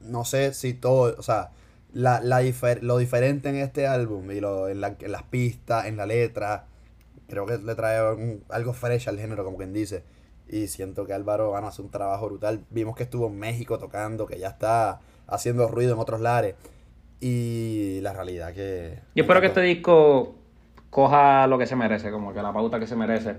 [0.00, 1.14] No sé si todo.
[1.18, 1.50] O sea,
[1.92, 5.86] la, la difer- lo diferente en este álbum y lo, en, la- en las pistas,
[5.86, 6.66] en la letra,
[7.28, 10.04] creo que le trae un- algo fresh al género, como quien dice.
[10.48, 12.64] Y siento que Álvaro van a hacer un trabajo brutal.
[12.70, 16.54] Vimos que estuvo en México tocando, que ya está haciendo ruido en otros lares.
[17.20, 19.00] Y la realidad que...
[19.14, 20.36] Yo espero que este disco
[20.90, 23.36] coja lo que se merece, como que la pauta que se merece.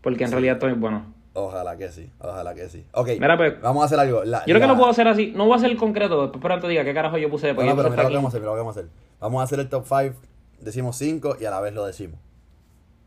[0.00, 1.12] Porque en realidad es bueno.
[1.38, 2.86] Ojalá que sí, ojalá que sí.
[2.92, 4.24] Ok, Mira, pues, vamos a hacer algo.
[4.24, 5.32] La- Yo creo que la- lo puedo hacer así.
[5.36, 7.48] No voy a hacer el concreto, después pero antes diga qué carajo yo puse No,
[7.48, 7.66] después.
[7.66, 8.90] no, yo pero mira lo que vamos a hacer, mira lo que vamos a hacer.
[9.20, 10.16] Vamos a hacer el top 5,
[10.60, 12.18] decimos 5 y a la vez lo decimos.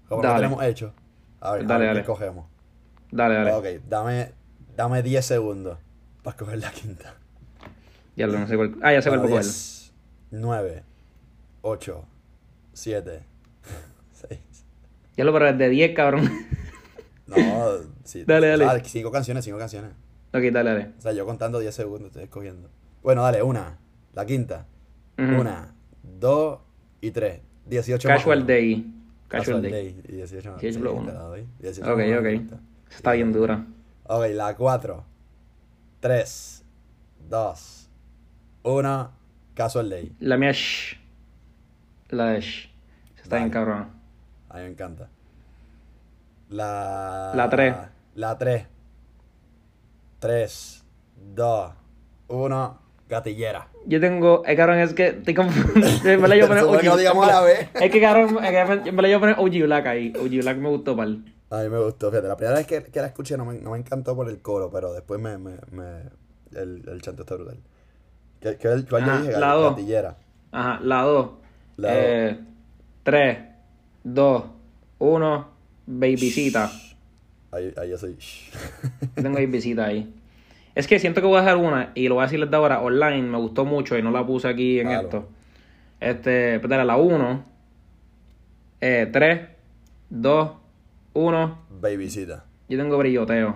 [0.08, 0.42] Como lo Dale.
[0.44, 0.94] tenemos hecho.
[1.42, 2.00] A ver, Dale, a ver dale.
[2.02, 2.46] qué cogemos.
[3.12, 3.52] Dale, dale.
[3.54, 4.32] Ok, dame,
[4.76, 5.80] dame 10 segundos
[6.22, 7.15] para coger la quinta.
[8.15, 8.76] Ya lo no sé cuál.
[8.84, 9.26] Ah, ya sé cuál.
[9.28, 9.92] 10,
[10.30, 10.84] 9,
[11.63, 12.06] 8,
[12.74, 13.24] 7,
[14.13, 14.39] 6.
[15.18, 16.30] Ya lo pero desde 10, cabrón.
[17.30, 17.70] No,
[18.04, 18.24] sí.
[18.26, 18.65] Dale, dale.
[18.65, 19.92] O sea, cinco canciones, cinco canciones.
[20.34, 20.92] ok, dale, dale.
[20.98, 22.70] O sea, yo contando 10 segundos estoy escogiendo.
[23.04, 23.78] Bueno, dale, una,
[24.13, 24.65] la quinta.
[25.18, 26.60] Una, dos
[27.02, 27.42] y tres.
[27.65, 28.48] 18 más Casual.
[28.48, 28.94] Day.
[29.28, 29.72] Casual, Casual, Day.
[29.72, 30.02] Day.
[30.08, 31.12] Y 18 más 18 sí, plus te uno.
[31.12, 31.48] la doy.
[31.60, 32.28] 18 Ok, ok.
[32.32, 32.60] quinta.
[32.89, 33.65] Está bien dura.
[34.06, 35.04] Ok, la 4,
[36.00, 36.65] 3,
[37.30, 37.89] 2,
[38.63, 39.12] 1.
[39.54, 40.15] Casual Day.
[40.20, 40.98] La mía, shh.
[42.10, 42.70] La shh.
[43.22, 43.88] Está bien cabrón.
[44.50, 45.10] A mí me encanta.
[46.49, 47.31] La...
[47.35, 47.75] La tres.
[48.15, 48.65] La 3.
[50.19, 50.83] 3,
[51.35, 51.71] 2,
[52.27, 52.79] 1.
[53.07, 53.67] Gatillera.
[53.88, 55.88] Yo tengo, eh, cabrón, es que estoy confundido.
[56.03, 56.99] En verdad yo poner Supone que lo OG.
[56.99, 57.69] digamos a la vez.
[57.73, 60.13] Es que cabrón, es que en verdad yo poner OG Black ahí.
[60.15, 61.23] OG Black me gustó pal.
[61.49, 62.27] A mí me gustó, fíjate.
[62.27, 64.69] La primera vez que, que la escuché no me, no me encantó por el coro,
[64.71, 65.38] pero después me...
[65.39, 66.03] me, me
[66.53, 67.57] el, el chanto está brutal.
[68.41, 69.39] ¿Qué, qué, ¿Cuál yo Ajá, dije?
[69.39, 69.69] la dos.
[69.75, 70.17] Gatillera.
[70.51, 71.29] Ajá, la 2.
[71.77, 72.39] La Eh,
[73.03, 73.38] 3,
[74.03, 74.43] 2,
[74.99, 75.47] 1,
[75.89, 76.71] babycita.
[77.52, 78.15] Ahí, ahí yo soy...
[79.15, 80.13] Yo tengo babycita ahí.
[80.75, 82.80] Es que siento que voy a dejar una y lo voy a decirles de ahora
[82.82, 83.23] online.
[83.23, 85.04] Me gustó mucho y no la puse aquí en Claro.
[85.04, 85.30] esto.
[85.99, 87.43] Este, pues la 1,
[88.82, 89.41] eh, 3,
[90.12, 90.52] 2,
[91.13, 91.60] 1.
[91.82, 92.45] Babycita.
[92.69, 93.56] Yo tengo brilloteo.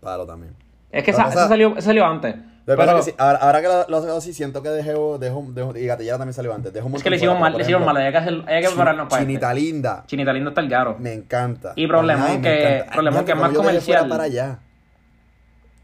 [0.00, 0.52] Palo también.
[0.90, 2.34] Es que esa, esa salió, esa salió antes.
[2.76, 5.76] Pero que sí, ahora, ahora que lo, lo hago así, siento que dejo, dejo, dejo-
[5.78, 6.72] y Gatillera también salió antes.
[6.72, 7.96] Dejo un es que le hicimos mal, le hicimos mal.
[7.96, 9.60] Hay que, hacer, hay que prepararnos para Chinita este.
[9.60, 10.04] linda.
[10.06, 10.96] Chinita lindo está el garo.
[10.98, 11.72] Me encanta.
[11.76, 14.08] Y Problemón, que- Problemón, que es más comercial.
[14.08, 14.58] para allá.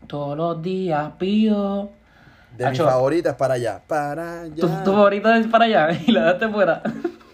[0.07, 1.91] Todos los días pido.
[2.57, 2.85] De Acho.
[2.85, 3.81] mis favoritas para allá.
[3.87, 4.55] Para allá.
[4.55, 6.83] Tu, tu favorito es para allá y la dejaste fuera.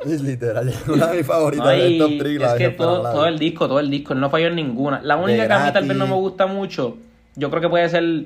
[0.05, 2.43] Es literal, una de mis favoritas No, del top 3.
[2.43, 5.01] es que todo, todo el disco, todo el disco, no falló en ninguna.
[5.01, 6.97] La única que a mí tal vez no me gusta mucho,
[7.37, 8.25] yo creo que puede ser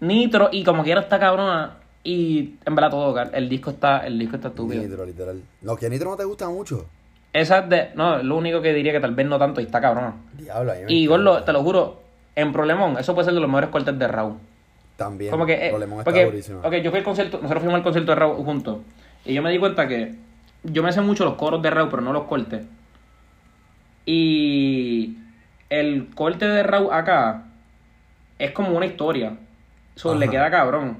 [0.00, 4.36] Nitro y como quiera está cabrona y en verdad todo, el disco está, el disco
[4.36, 4.82] está estúpido.
[4.82, 5.42] Nitro, literal.
[5.62, 6.86] Lo que Nitro no te gusta mucho.
[7.32, 9.80] Esa es de, no, lo único que diría que tal vez no tanto y está
[9.80, 10.14] cabrona.
[10.34, 11.06] Diablo, Y.
[11.06, 12.02] Gordo, te lo juro,
[12.34, 14.36] en Problemón, eso puede ser de los mejores cortes de Raúl.
[14.96, 15.30] También.
[15.30, 16.60] Como que, eh, Problemón está porque, durísimo.
[16.60, 18.78] ok, yo fui al concierto, nosotros fuimos al concierto de Raúl juntos.
[19.24, 20.14] Y yo me di cuenta que
[20.62, 22.64] yo me sé mucho los coros de Raw, pero no los cortes.
[24.06, 25.18] Y
[25.68, 27.44] el corte de Raw acá
[28.38, 29.36] es como una historia.
[29.98, 30.96] Eso le queda cabrón.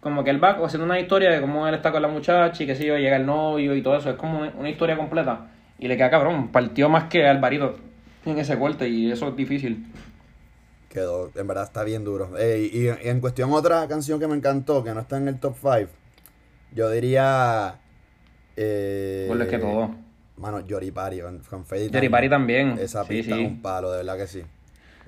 [0.00, 2.66] Como que él va haciendo una historia de cómo él está con la muchacha y
[2.66, 4.10] que sé yo, llega el novio y todo eso.
[4.10, 5.46] Es como una, historia completa.
[5.78, 6.48] Y le queda cabrón.
[6.48, 7.76] Partió más que Alvarito
[8.26, 9.86] en ese corte y eso es difícil.
[10.90, 12.36] Quedó, en verdad está bien duro.
[12.38, 15.40] Eh, y, y en cuestión otra canción que me encantó, que no está en el
[15.40, 15.90] top 5,
[16.74, 17.76] yo diría...
[18.56, 19.94] Eh, Pues es que todo.
[20.36, 22.76] Mano, Yoripari con, It Yoripari también.
[22.78, 23.44] Esa pista sí.
[23.44, 24.42] un palo, de verdad que sí.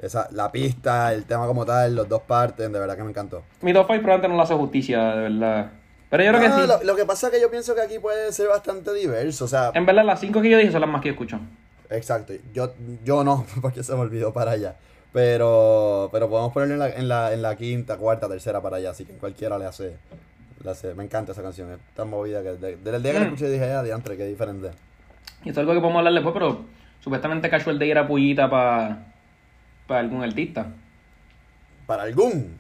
[0.01, 3.43] Esa, la pista, el tema como tal, los dos partes, de verdad que me encantó.
[3.63, 5.71] Mi top 5 probablemente no lo hace justicia, de verdad.
[6.11, 6.67] Pero yo creo que No, sí.
[6.69, 9.49] lo, lo que pasa es que yo pienso que aquí puede ser bastante diverso, o
[9.49, 11.39] sea, En verdad, las 5 que yo dije son las más que escucho.
[11.91, 12.33] exacto.
[12.53, 12.73] Yo,
[13.05, 14.77] yo no, porque se me olvidó para allá.
[15.13, 18.91] Pero, pero podemos ponerlo en la, en, la, en la quinta, cuarta, tercera para allá,
[18.91, 19.97] así que cualquiera le hace,
[20.65, 20.93] le hace.
[20.95, 23.29] Me encanta esa canción, es tan movida que de- desde el día que la Mm.
[23.29, 24.71] escuché dije, ah, diantre, qué diferente.
[25.45, 26.65] Y esto es algo que podemos hablar después, pero
[27.01, 29.14] supuestamente Casual Day era pullita para
[29.89, 30.67] algún artista.
[31.87, 32.59] Para algún.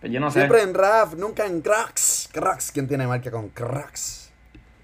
[0.00, 0.40] Pues yo no sé.
[0.40, 2.28] Siempre en rap, nunca en cracks.
[2.32, 4.32] Cracks, ¿quién tiene marca con cracks?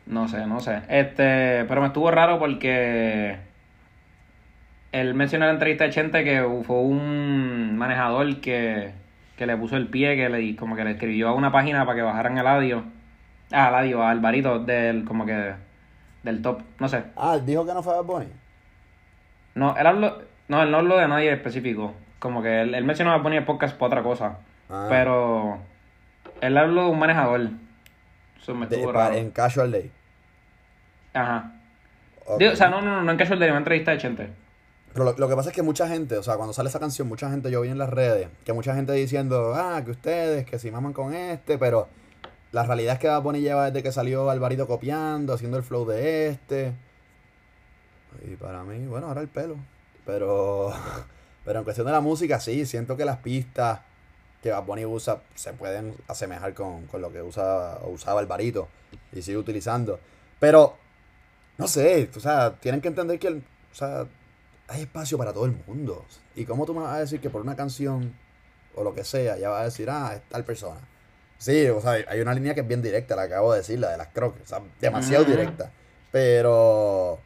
[0.07, 0.83] No sé, no sé.
[0.89, 3.39] Este, pero me estuvo raro porque
[4.93, 8.93] él mencionó en la entrevista de Chente que fue un manejador que,
[9.37, 11.97] que le puso el pie, que le como que le escribió a una página para
[11.97, 12.85] que bajaran el audio.
[13.53, 15.55] Ah, el audio, a Alvarito del como que
[16.23, 17.05] del top, no sé.
[17.17, 18.27] Ah, dijo que no fue Bad Bunny.
[19.55, 21.95] No, él habló, no, él no habló de nadie específico.
[22.19, 24.39] Como que él, él mencionó a Bunny el podcast por otra cosa.
[24.69, 24.87] Ah.
[24.89, 25.59] Pero
[26.43, 27.49] él habló de un manejador.
[28.41, 29.91] Eso me De- en Casual Day.
[31.15, 31.53] Ajá.
[32.39, 34.29] Digo, o sea, no, no, no, no en Casual Day, en una entrevista de Chente.
[34.93, 37.09] Pero lo, lo que pasa es que mucha gente, o sea, cuando sale esa canción,
[37.09, 40.59] mucha gente, yo vi en las redes, que mucha gente diciendo, ah, que ustedes, que
[40.59, 41.89] si maman con este, pero
[42.53, 45.87] la realidad es que Bad Bunny lleva desde que salió Alvarito copiando, haciendo el flow
[45.87, 46.75] de este.
[48.31, 49.57] Y para mí, bueno, ahora el pelo.
[50.07, 50.73] Pero,
[51.45, 53.81] pero en cuestión de la música, sí, siento que las pistas
[54.43, 58.69] que Bad Bunny usa se pueden asemejar con, con lo que usa o usaba Alvarito
[59.13, 60.01] y sigue utilizando.
[60.41, 60.77] Pero,
[61.59, 64.07] no sé, o sea, tienen que entender que, el, o sea,
[64.69, 66.05] hay espacio para todo el mundo.
[66.35, 68.15] ¿Y cómo tú me vas a decir que por una canción
[68.75, 70.81] o lo que sea, ya vas a decir, ah, es tal persona?
[71.39, 73.91] Sí, o sea, hay una línea que es bien directa, la acabo de decir, la
[73.91, 75.71] de las croques, o sea, demasiado directa.
[76.11, 77.19] Pero,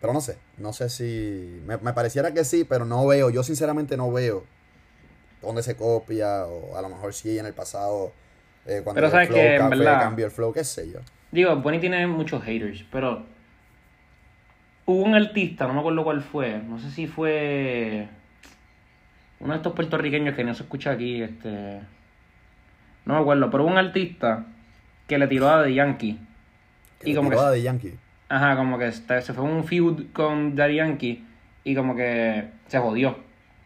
[0.00, 3.42] pero no sé, no sé si, me, me pareciera que sí, pero no veo, yo
[3.42, 4.44] sinceramente no veo
[5.42, 8.12] dónde se copia, o a lo mejor sí en el pasado,
[8.66, 10.90] eh, cuando Pero el sabes flow que, en café verdad- cambió el flow, qué sé
[10.90, 11.00] yo.
[11.32, 13.24] Digo, Bunny tiene muchos haters, pero
[14.86, 18.08] hubo un artista, no me acuerdo cuál fue, no sé si fue
[19.38, 21.80] uno de estos puertorriqueños que no se escucha aquí, este,
[23.06, 24.44] no me acuerdo, pero hubo un artista
[25.06, 26.18] que le tiró a The Yankee.
[27.00, 27.94] Que Y le como tiró que- a Daddy Yankee.
[28.30, 31.26] Ajá, como que se fue un feud con Daddy Yankee
[31.64, 33.18] y como que se jodió.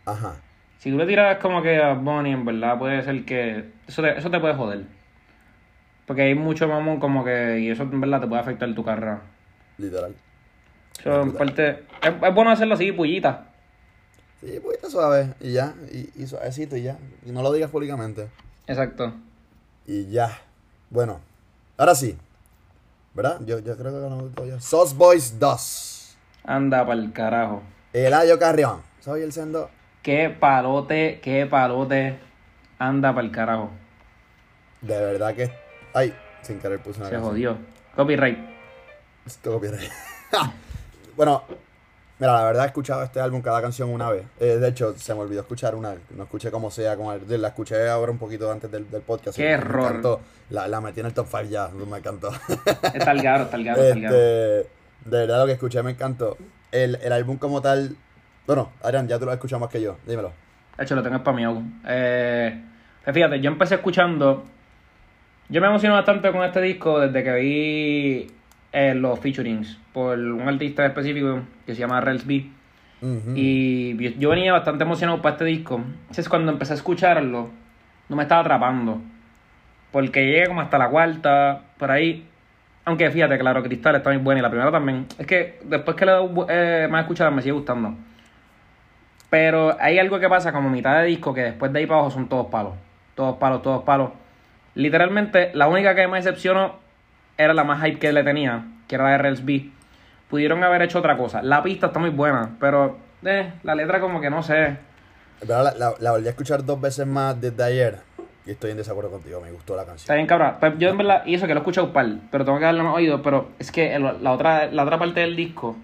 [0.06, 0.36] Ajá.
[0.78, 4.18] Si tú le tiras como que a Bunny, en verdad puede ser que eso te,
[4.18, 4.84] eso te puede joder.
[6.06, 9.20] Porque hay mucho mamón como que y eso en verdad te puede afectar tu carrera.
[9.76, 10.14] Literal.
[10.98, 13.48] Eso, en parte, es, es bueno hacerlo así, pullita.
[14.40, 15.34] Sí, pues está suave.
[15.40, 15.74] Y ya.
[15.92, 16.96] Y, y suavecito y ya.
[17.26, 18.28] Y no lo digas públicamente.
[18.66, 19.12] Exacto.
[19.86, 20.30] Y ya.
[20.88, 21.20] Bueno.
[21.76, 22.16] Ahora sí.
[23.14, 23.40] ¿Verdad?
[23.44, 24.60] Yo, yo creo que ganó todo ya.
[24.60, 26.16] Sauce Boys 2.
[26.44, 27.62] Anda pa'l carajo.
[27.92, 28.82] Eladio Carrión.
[29.00, 29.70] Soy el sendo.
[30.02, 32.18] Qué palote, qué palote.
[32.78, 33.70] Anda pa'l carajo.
[34.80, 35.50] De verdad que.
[35.94, 37.30] Ay, sin querer puse una Se canción.
[37.32, 37.56] jodió.
[37.94, 38.38] Copyright.
[39.24, 39.90] Esto copyright.
[41.16, 41.44] bueno,
[42.18, 44.24] mira, la verdad he escuchado este álbum cada canción una vez.
[44.40, 45.94] Eh, de hecho, se me olvidó escuchar una.
[46.16, 46.96] No escuché como sea.
[46.96, 49.36] Como el- la escuché ahora un poquito antes del, del podcast.
[49.36, 49.86] Qué error.
[49.90, 50.20] encantó.
[50.50, 51.68] La, la metí en el top 5 ya.
[51.68, 52.30] Me encantó.
[52.94, 54.14] Está el garo, está el garo, está el garo.
[54.14, 54.70] Este,
[55.10, 56.36] de verdad lo que escuché me encantó.
[56.72, 57.96] El, el álbum como tal.
[58.46, 59.96] Bueno, Adrián, ya tú lo has escuchado más que yo.
[60.06, 60.32] Dímelo.
[60.76, 61.62] De hecho, lo tengo spameado.
[61.86, 62.62] Eh,
[63.04, 64.44] pues fíjate, yo empecé escuchando.
[65.48, 68.26] Yo me emociono bastante con este disco desde que vi
[68.74, 72.50] eh, los featurings por un artista específico que se llama Rels B.
[73.36, 75.76] Y yo, yo venía bastante emocionado para este disco.
[75.76, 77.50] Entonces, cuando empecé a escucharlo,
[78.08, 79.00] no me estaba atrapando.
[79.92, 82.26] Porque llegué como hasta la cuarta, por ahí.
[82.84, 85.06] Aunque fíjate, claro, Cristal está muy buena y la primera también.
[85.18, 86.12] Es que después que le
[86.48, 87.94] eh, más escuchada me sigue gustando.
[89.30, 92.10] Pero hay algo que pasa como mitad de disco que después de ahí para abajo
[92.10, 92.72] son todos palos.
[93.14, 94.10] Todos palos, todos palos.
[94.74, 96.82] Literalmente, la única que me decepcionó
[97.38, 99.70] era la más hype que le tenía, que era la de.
[100.28, 101.42] Pudieron haber hecho otra cosa.
[101.42, 104.76] La pista está muy buena, pero eh, la letra como que no sé.
[105.40, 107.98] Verdad, La, la, la volví a escuchar dos veces más desde ayer.
[108.46, 110.16] y estoy en desacuerdo contigo, me gustó la Está canción.
[110.16, 110.54] bien, cabrón.
[110.60, 112.64] Pues yo en verdad, y eso que lo he escuchado un par, pero tengo que
[112.64, 113.22] darle más oído.
[113.22, 115.76] Pero es que el- la otra, la otra parte del disco,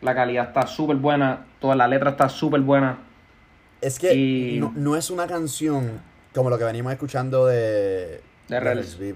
[0.00, 2.98] la calidad está súper buena, toda la letra está súper buena.
[3.80, 6.00] Es que Y- no, no es una canción
[6.34, 8.60] como lo que venimos escuchando de, De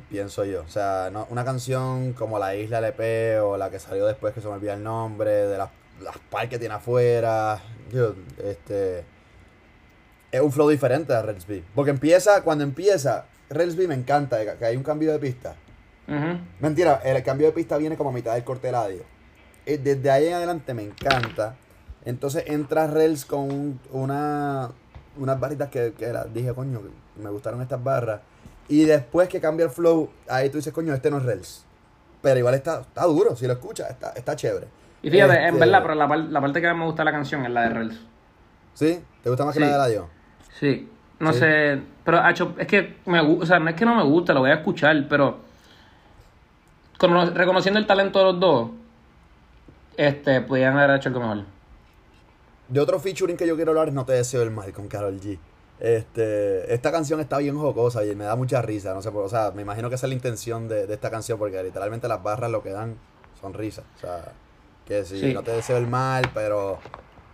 [0.09, 0.63] pienso yo.
[0.63, 4.41] O sea, no, una canción como La Isla LP o la que salió después que
[4.41, 5.71] se me olvida el nombre, de las,
[6.03, 7.61] las par que tiene afuera.
[7.93, 9.05] Yo, este.
[10.31, 11.63] Es un flow diferente a Rels B.
[11.75, 15.55] Porque empieza, cuando empieza, Rels B me encanta, que hay un cambio de pista.
[16.61, 19.03] Mentira, el cambio de pista viene como a mitad del corte de radio.
[19.67, 21.55] Eh, Desde ahí en adelante me encanta.
[22.05, 24.71] Entonces entra Rels con un- una,
[25.19, 26.81] unas barritas que, que las dije, coño,
[27.17, 28.21] me gustaron estas barras.
[28.69, 31.65] Y después que cambia el flow, ahí tú dices, coño, este no es Rels.
[32.21, 34.67] Pero igual está, está duro, si lo escuchas, está, está chévere.
[35.03, 37.13] Y fíjate, en Este, verdad, pero la, la parte que más me gusta de la
[37.13, 38.01] canción es la de Rels.
[38.75, 39.01] ¿Sí?
[39.23, 39.67] ¿Te gusta más que Sí.
[39.67, 40.09] la de radio?
[40.59, 40.89] Sí.
[41.21, 41.39] No Sí.
[41.41, 44.41] sé, pero hacho, es que me o sea, no es que no me gusta, lo
[44.41, 45.39] voy a escuchar, pero
[46.99, 48.71] cono- reconociendo el talento de los dos,
[49.97, 51.45] este, podían haber hecho algo mejor.
[52.69, 55.19] De otro featuring que yo quiero hablar es No te deseo el mal con Carol
[55.21, 55.39] G.
[55.81, 59.29] Este, esta canción está bien jocosa y me da mucha risa, no sé, por- o
[59.29, 62.23] sea, me imagino que esa es la intención de, de esta canción porque literalmente las
[62.23, 62.97] barras lo que dan
[63.41, 64.33] son risas, o sea,
[64.87, 65.33] que si Sí.
[65.35, 66.79] no te deseo el mal, pero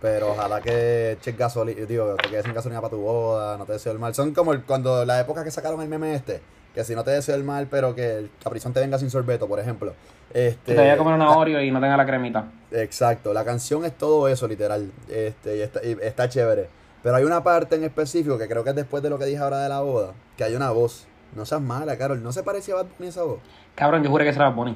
[0.01, 3.73] pero ojalá que eches gasolina, digo, te quedes sin gasolina para tu boda, no te
[3.73, 4.13] deseo el mal.
[4.13, 6.41] Son como el- cuando la época que sacaron el meme este,
[6.75, 9.47] que si no te deseo el mal, pero que el caprizón te venga sin sorbeto,
[9.47, 9.93] por ejemplo.
[10.31, 12.45] Este, Que te vaya a comer una Oreo y no tenga la cremita.
[12.71, 14.91] Exacto, la canción es todo eso, literal.
[15.09, 16.67] Este, y está, y está chévere.
[17.05, 19.37] Pero hay una parte en específico que creo que es después de lo que dije
[19.37, 21.05] ahora de la boda, que hay una voz.
[21.35, 22.23] No seas mala, Carol.
[22.23, 23.41] ¿No se parece a Bad Bunny esa voz?
[23.75, 24.75] Cabrón, yo juré que será Bonnie.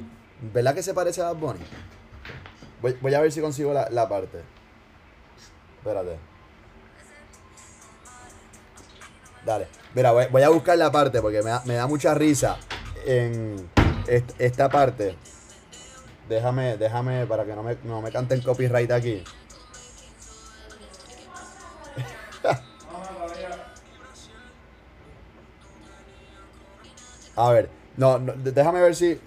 [0.53, 1.59] ¿Verdad que se parece a Bad Bunny?
[2.83, 4.43] Voy, voy a ver si consigo la, la parte.
[5.79, 6.17] Espérate.
[9.43, 9.67] Dale.
[9.95, 12.57] Mira, voy, voy a buscar la parte porque me da, me da mucha risa
[13.07, 13.55] en
[14.07, 15.15] est- esta parte.
[16.27, 19.23] Déjame, déjame para que no me, no me canten copyright aquí.
[27.39, 29.17] A ver, no, no, déjame ver si.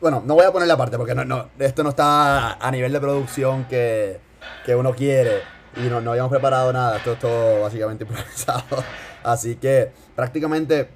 [0.00, 2.92] Bueno, no voy a poner la parte porque no, no, esto no está a nivel
[2.92, 4.18] de producción que,
[4.66, 5.42] que uno quiere
[5.76, 6.96] y no, no habíamos preparado nada.
[6.96, 8.82] Esto es todo básicamente improvisado.
[9.22, 10.88] Así que prácticamente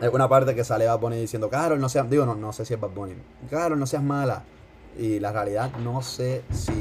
[0.00, 2.64] es una parte que sale Bad Bunny diciendo, Carol, no seas, digo, no, no sé
[2.64, 3.14] si es Bad Bunny,
[3.50, 4.44] Carol, no seas mala.
[4.98, 6.72] Y la realidad no sé si,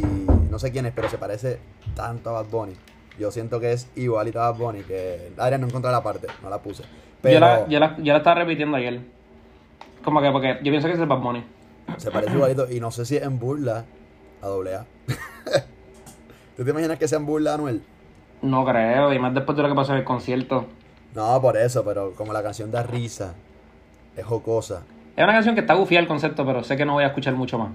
[0.49, 1.59] no sé quién es, pero se parece
[1.95, 2.77] tanto a Bad Bunny.
[3.19, 6.49] Yo siento que es igualito a Bad Bunny, que Adrián no encontró la parte, no
[6.49, 6.83] la puse.
[7.25, 8.99] Pero Yo, la, yo, la, yo la estaba repitiendo ayer.
[10.03, 11.43] Como que, porque yo pienso que es el Bad Bunny.
[11.97, 13.85] se parece igualito y no sé si es en burla
[14.41, 14.85] a doble A.
[16.57, 17.81] ¿Tú te imaginas que sea en burla Anuel?
[18.41, 20.65] No creo, y más después de lo que pasó en el concierto.
[21.13, 23.33] No, por eso, pero como la canción da risa,
[24.15, 24.83] es jocosa.
[25.15, 27.33] Es una canción que está gufiada el concepto, pero sé que no voy a escuchar
[27.33, 27.69] mucho más.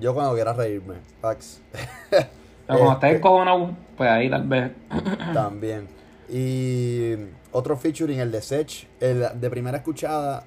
[0.00, 1.62] Yo cuando quiera reírme, fax.
[2.10, 4.70] Pero como Este, estés encojonado, pues ahí tal vez.
[5.32, 5.88] También.
[6.28, 7.14] Y
[7.56, 10.44] otro featuring, el de Sech, el de primera escuchada,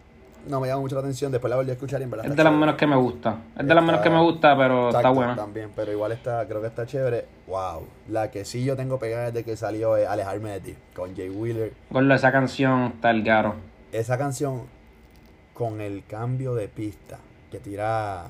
[0.47, 1.31] no me llama mucho la atención.
[1.31, 3.37] Después la volví a escuchar y en verdad Es de las menos que me gusta.
[3.57, 5.35] Es de las menos que me gusta, pero está buena.
[5.35, 7.25] También, pero igual está, creo que está chévere.
[7.47, 7.85] Wow.
[8.09, 11.29] La que sí yo tengo pegada desde que salió es Alejarme de ti, con Jay
[11.29, 11.73] Wheeler.
[11.89, 13.55] Gordo, esa canción está el garo.
[13.91, 14.61] Esa canción,
[15.53, 17.17] con el cambio de pista
[17.51, 18.25] que tira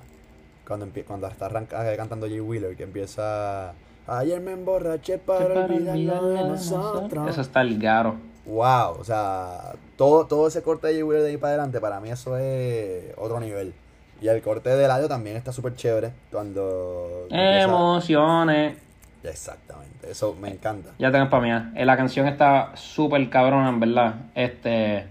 [0.66, 3.74] cuando, cuando está arranca- eh, cantando Jay Wheeler, que empieza.
[4.08, 7.30] Ayer me emborraché para olvidar de nosotros.
[7.30, 8.16] Eso está el garo.
[8.50, 12.10] Wow, o sea, todo, todo ese corte de Wheeler de ahí para adelante, para mí
[12.10, 13.74] eso es otro nivel.
[14.22, 16.12] Y el corte de Eladio también está súper chévere.
[16.32, 17.28] Cuando.
[17.30, 18.78] empieza- Emociones.
[19.24, 20.92] Exactamente, eso me encanta.
[20.98, 21.72] Ya tengo para mí.
[21.80, 24.16] Eh, La canción está súper cabrona, en verdad.
[24.36, 25.06] Este.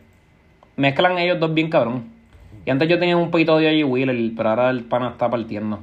[0.77, 2.11] Mezclan ellos dos bien cabrón.
[2.65, 5.81] Y antes yo tenía un poquito de Jay Wheeler, pero ahora el pana está partiendo.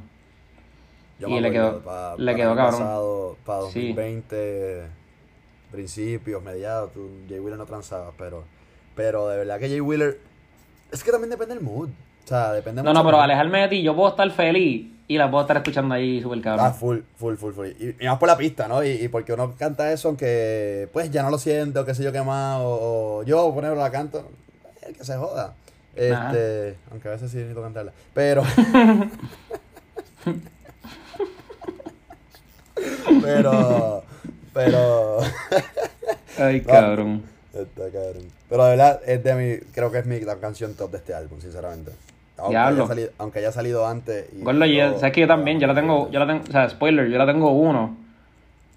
[1.19, 2.79] Yo Y le quedó- pa- le quedó cabrón.
[2.81, 3.93] Pasado, para Sí.
[5.71, 8.43] 2020, principios, mediados, tú, Jay Wheeler no transaba, pero,
[8.95, 10.19] pero de verdad que Jay Wheeler.
[10.91, 11.89] Es que también depende del mood.
[12.23, 14.87] O sea, depende No, mucho no, pero del- alejarme de ti, yo puedo estar feliz
[15.07, 16.73] y la puedo estar escuchando ahí súper Ah, cabrón.
[16.73, 17.67] full, full, full, full.
[17.79, 18.83] Y, y más por la pista, ¿no?
[18.83, 22.11] Y, y porque uno canta eso, aunque pues ya no lo siento, qué sé yo
[22.11, 24.27] qué más, o, o yo, por ejemplo, la canto,
[24.81, 25.53] eh, que se joda.
[25.95, 27.93] Este, aunque a veces sí necesito cantarla.
[28.13, 28.43] Pero.
[33.21, 34.03] pero.
[34.55, 35.19] Pero.
[36.39, 36.73] Ay, No.
[36.73, 37.23] cabrón.
[37.53, 38.23] Está cabrón.
[38.49, 41.13] Pero de verdad, es de mi, creo que es mi la canción top de este
[41.13, 41.91] álbum, sinceramente.
[42.37, 44.25] Aunque, haya salido, aunque haya salido antes.
[44.33, 46.67] y Gordo, yo- sabes que yo también, yo la tengo, yo la tengo, o sea,
[46.69, 47.95] spoiler, yo la tengo uno.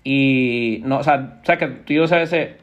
[0.05, 2.57] Y no, o sea, sabes que tú y yo sabes ese-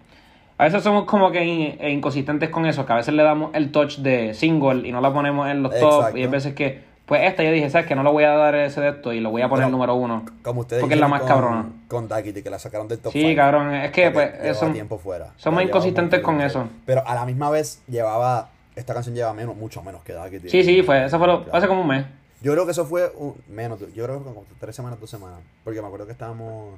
[0.57, 3.53] A veces somos como que in- e inconsistentes con eso, que a veces le damos
[3.55, 5.93] el touch de single y no la ponemos en los top.
[5.99, 6.18] Exacto.
[6.18, 8.56] Y hay veces que, pues esta yo dije, ¿sabes que No le voy a dar
[8.56, 10.26] ese de esto y lo voy a poner Pero- número uno.
[10.41, 11.66] Como ustedes Porque es la más con, cabrona.
[11.88, 13.36] Con Daquiti, que la sacaron del top Sí, five.
[13.36, 15.34] cabrón, es que, pues, eso- tiempo fuera.
[15.38, 16.68] somos inconsistentes con eso.
[16.86, 18.49] Pero a la misma vez llevaba.
[18.76, 20.49] Esta canción lleva menos, mucho menos que Daquiti.
[20.49, 21.58] Sí, sí, fue, eso fue lo, Claro.
[21.58, 22.06] hace como un mes.
[22.41, 23.80] Yo creo que eso fue un- menos.
[23.93, 25.39] Yo creo que como tres semanas, dos semanas.
[25.64, 26.78] Porque me acuerdo que estábamos.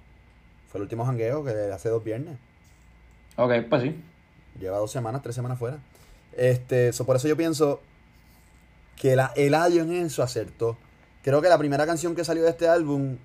[0.69, 2.37] Fue el último jangueo que hace dos viernes.
[3.37, 3.95] Ok, pues sí.
[4.59, 5.77] Lleva dos semanas, tres semanas fuera.
[6.35, 7.81] Este, so, por eso yo pienso
[8.97, 10.77] que la, Eladio en eso acertó.
[11.23, 13.17] Creo que la primera canción que salió de este álbum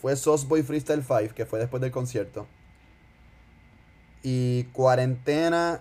[0.00, 2.46] fue Sauce Boy Freestyle 5, que fue después del concierto.
[4.22, 5.80] Y Cuarentena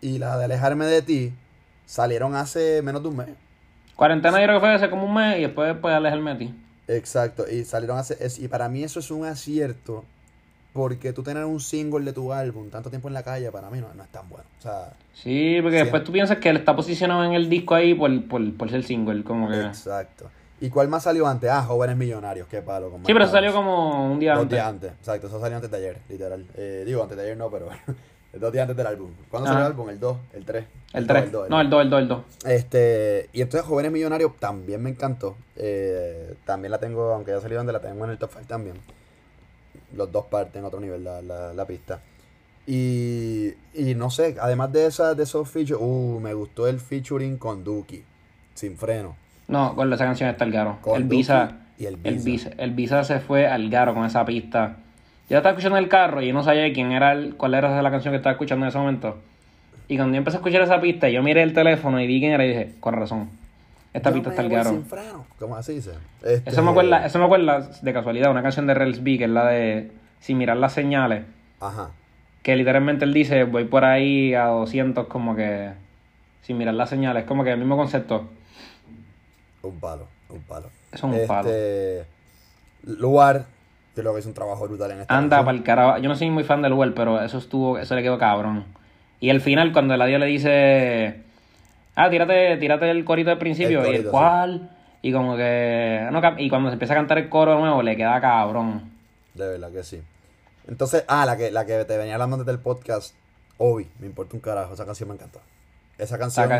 [0.00, 1.32] y la de Alejarme de ti
[1.86, 3.28] salieron hace menos de un mes.
[3.96, 6.54] Cuarentena yo creo que fue hace como un mes y después pues alejarme de ti.
[6.88, 8.16] Exacto, y salieron hace.
[8.38, 10.04] y para mí eso es un acierto.
[10.72, 13.78] Porque tú tener un single de tu álbum tanto tiempo en la calle, para mí
[13.80, 14.44] no, no es tan bueno.
[14.58, 17.92] O sea, Sí, porque después tú piensas que él está posicionado en el disco ahí
[17.94, 19.60] por, por, por ser single, como que...
[19.60, 20.30] exacto.
[20.62, 21.50] ¿Y cuál más salió antes?
[21.50, 22.88] Ah, Jóvenes Millonarios, qué palo.
[22.90, 24.56] Con Sí, pero eso salió como un día Dos antes.
[24.56, 26.46] días antes, exacto, eso salió antes de ayer, literal.
[26.54, 27.66] Eh, digo, antes de ayer no, pero
[28.32, 29.10] dos días antes del álbum.
[29.28, 29.54] ¿Cuándo Ajá.
[29.58, 29.90] salió el álbum?
[29.90, 30.16] ¿El 2?
[30.34, 30.64] ¿El 3?
[30.94, 31.32] El 3.
[31.50, 32.20] No, el 2, el 2, el 2.
[32.46, 35.36] Este, y entonces Jóvenes Millonarios también me encantó.
[35.56, 38.76] Eh, también la tengo, aunque ya salió donde la tengo en el top 5 también.
[39.96, 42.00] Los dos parten otro nivel la, la, la pista.
[42.66, 47.36] Y, y no sé, además de esa, de esos features, uh, me gustó el featuring
[47.36, 48.02] con Duki,
[48.54, 49.16] sin freno.
[49.48, 50.78] No, con esa canción está el garo.
[50.80, 52.24] Con el Duki Visa, y el el Visa.
[52.24, 52.50] Visa.
[52.58, 54.76] El Visa se fue al garo con esa pista.
[55.28, 57.90] Yo estaba escuchando el carro y yo no sabía quién era el, cuál era la
[57.90, 59.18] canción que estaba escuchando en ese momento.
[59.88, 62.32] Y cuando yo empecé a escuchar esa pista, yo miré el teléfono y vi quién
[62.32, 63.30] era y dije, con razón.
[63.92, 65.92] Esta Yo pista me está el sin freno, ¿Cómo así dice?
[66.22, 69.24] Este, Eso me acuerda, eso me acuerda de casualidad, una canción de Rels B, que
[69.24, 71.24] es la de Sin mirar las señales.
[71.60, 71.90] Ajá.
[72.42, 75.72] Que literalmente él dice, voy por ahí a 200 como que
[76.42, 77.24] sin mirar las señales.
[77.24, 78.28] Como que el mismo concepto.
[79.62, 80.68] Un palo, un palo.
[80.90, 81.48] Eso es un palo.
[81.48, 82.04] Este,
[82.84, 83.46] Lugar,
[83.94, 85.98] que creo que hizo un trabajo brutal en esta Anda para el carajo.
[85.98, 88.64] Yo no soy muy fan del Well, pero eso estuvo, eso le quedó cabrón.
[89.20, 91.22] Y al final, cuando el adiós le dice,
[91.94, 93.84] ah, tírate, tírate el corito del principio.
[93.84, 94.70] El y el cual.
[95.02, 96.08] Y como que.
[96.10, 98.92] no, y cuando se empieza a cantar el coro de nuevo, le queda cabrón.
[99.34, 100.02] De verdad que sí.
[100.68, 103.14] Entonces, ah, la que, la que te venía hablando desde el podcast,
[103.58, 105.40] Obi, me importa un carajo, esa canción me encantó.
[105.98, 106.50] Esa canción,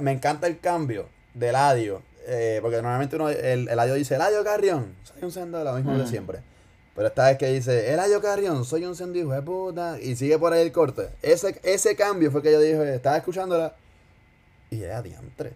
[0.00, 4.42] me encanta el cambio del audio, eh, porque normalmente uno, el, el audio dice, Eladio
[4.42, 6.40] Carrión, soy un sendo, lo mismo de siempre.
[6.94, 10.36] Pero esta vez que dice, Eladio Carrión, soy un sendo hijo de puta, y sigue
[10.38, 11.10] por ahí el corte.
[11.22, 13.74] Ese, ese cambio fue que yo dije, estaba escuchándola,
[14.70, 15.52] y era diantre.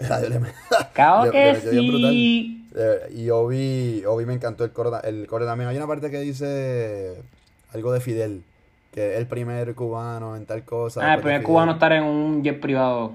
[0.00, 0.06] Le,
[0.94, 2.10] Claro que brutal.
[2.12, 2.68] sí.
[2.76, 5.68] Eh, y Obi, Obi me encantó el coro, el coro también.
[5.70, 7.16] Hay una parte que dice
[7.72, 8.44] algo de Fidel,
[8.92, 11.00] que es el primer cubano en tal cosa.
[11.02, 13.12] Ah, el primer cubano estar en un jet privado.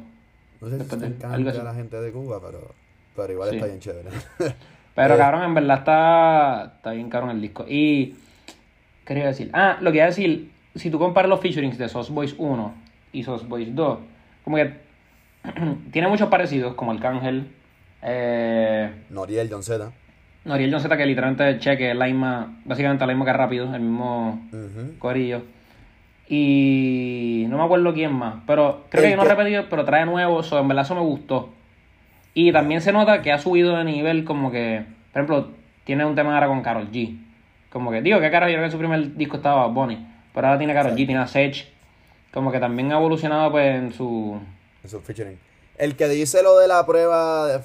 [0.59, 2.73] No sé si encanta a la gente de Cuba, pero,
[3.15, 3.55] pero igual Sí.
[3.57, 4.09] está bien chévere.
[4.95, 5.17] Pero Eh.
[5.17, 7.65] cabrón, en verdad está, está bien cabrón el disco.
[7.67, 8.15] Y.
[9.05, 9.49] ¿Qué quería decir?
[9.51, 10.51] Ah, lo que iba a decir.
[10.75, 12.73] Si tú comparas los featurings de Sauce Boys 1
[13.11, 13.99] y Sauce Boys 2,
[14.43, 14.82] como que
[15.91, 17.47] tiene muchos parecidos, como Arcángel,
[18.01, 19.91] eh, Noriel, John Z.
[20.45, 23.73] Noriel John Z, que literalmente el cheque es la misma, básicamente la misma que Rápido,
[23.75, 24.99] el mismo Ujú.
[24.99, 25.43] corillo.
[26.27, 30.05] Y no me acuerdo quién más, pero creo El que hay uno repetido, pero trae
[30.05, 31.53] nuevos, en verdad eso me gustó.
[32.33, 35.49] Y también se nota que ha subido de nivel, como que, por ejemplo,
[35.83, 37.17] tiene un tema ahora con Carol G.
[37.69, 39.99] Como que, digo, que Carol G, creo que en su primer disco estaba Bonnie,
[40.33, 41.67] pero ahora tiene Carol G, tiene a Sech,
[42.31, 44.39] como que también ha evolucionado pues en su...
[44.87, 45.39] Featuring.
[45.77, 47.61] El que dice lo de la prueba de,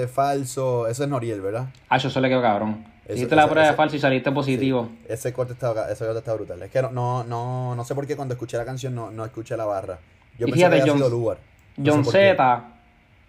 [0.00, 1.66] de falso, ese es Noriel, ¿verdad?
[1.88, 2.84] Ah, eso se le quedó cabrón.
[3.04, 4.88] Eso- Hiciste la ese- prueba de falso y saliste positivo.
[5.08, 6.62] Ese corte está, ese corte está brutal.
[6.62, 9.24] Es que no, no, no, no sé por qué cuando escuché la canción no, no
[9.24, 9.98] escuché la barra.
[10.38, 11.38] Yo Y pensé fíjate, que había John- sido Lugar.
[11.76, 12.04] No sé John.
[12.04, 12.64] Z,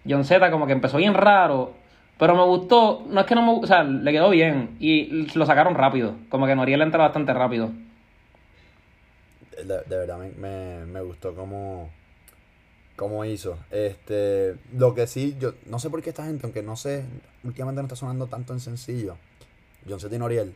[0.08, 1.74] John Z como que empezó bien raro,
[2.18, 5.44] pero me gustó, no es que no me, o sea, le quedó bien y lo
[5.46, 7.70] sacaron rápido, como que Noriel entra bastante rápido.
[9.64, 11.90] De, de verdad me, me, me gustó cómo,
[12.96, 13.58] cómo hizo.
[13.70, 17.04] Este, lo que sí, yo no sé por qué esta gente, aunque no sé,
[17.44, 19.16] últimamente no está sonando tanto en sencillo,
[19.88, 20.54] John Z y Noriel,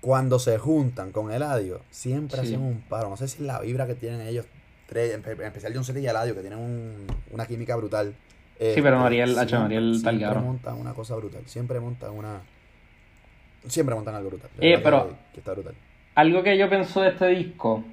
[0.00, 2.46] cuando se juntan con Eladio, siempre Sí.
[2.48, 3.10] hacen un paro.
[3.10, 4.46] No sé si es la vibra que tienen ellos
[4.86, 8.14] tres, en en especial John Z y Eladio, que tienen un- una química brutal.
[8.58, 12.12] Este, pero Noriel, hacho, siempre- Noriel está el Siempre montan una cosa brutal, siempre montan
[12.12, 12.40] una...
[13.66, 14.50] Siempre montan algo brutal.
[14.56, 15.74] de Eh, verdad pero- que- que está brutal.
[16.14, 17.84] Algo que yo pienso de este disco,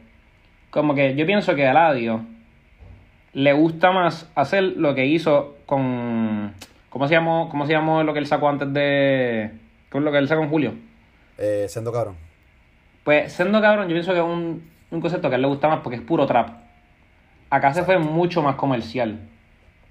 [0.71, 2.25] como que yo pienso que Eladio
[3.35, 6.53] le gusta más hacer lo que hizo con,
[6.89, 9.51] ¿cómo se llamó, cómo se llamó lo que él sacó antes de,
[9.91, 10.73] con lo que él sacó en Julio?
[11.37, 12.15] Eh, siendo cabrón.
[13.03, 15.67] Pues siendo cabrón, yo pienso que es un un concepto que a él le gusta
[15.67, 16.49] más porque es puro trap.
[17.49, 19.19] Acá se fue mucho más comercial.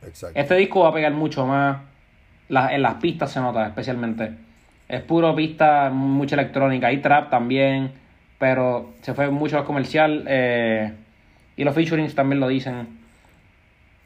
[0.04, 0.38] Exacto.
[0.38, 1.78] Este disco va a pegar mucho más.
[2.48, 4.32] En las pistas se nota especialmente.
[4.88, 6.88] Es puro pista, mucha electrónica.
[6.88, 7.92] Hay trap también.
[8.38, 10.24] Pero se fue mucho más comercial.
[10.26, 10.92] eh,
[11.56, 13.03] y los featurings también lo dicen.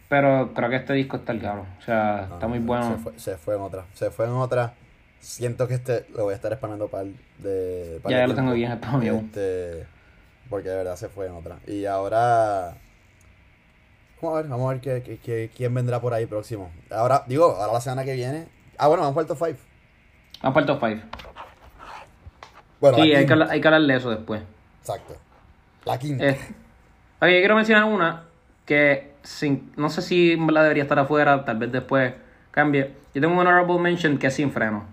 [0.08, 1.66] Pero creo que este disco está el caro.
[1.78, 2.96] O sea, está No, muy no, bueno.
[2.96, 3.84] Se fue, se fue en otra.
[3.92, 4.74] Se fue en otra.
[5.20, 7.04] Siento que este lo voy a estar spameando para
[7.38, 8.00] de.
[8.02, 9.18] par Ya, de ya lo tengo bien spameado.
[9.18, 9.86] Este,
[10.48, 11.58] porque de verdad se fue en otra.
[11.66, 12.76] Y ahora.
[14.22, 16.70] Vamos a ver, vamos a ver qué, qué- qué- quién vendrá por ahí próximo.
[16.90, 18.48] Ahora, digo, ahora la semana que viene.
[18.78, 19.60] Ah, bueno, vamos para el top 5.
[20.42, 21.18] Vamos para el top 5.
[22.80, 24.42] Bueno, Sí, hay que, hay que hablar de eso después.
[24.80, 25.16] Exacto.
[25.84, 26.24] La quinta.
[26.28, 26.38] Eh,
[27.20, 28.24] yo quiero mencionar una
[28.64, 32.14] que sin, no sé si la debería estar afuera, tal vez después
[32.50, 32.94] cambie.
[33.14, 34.84] Yo tengo un honorable mention que es sin freno.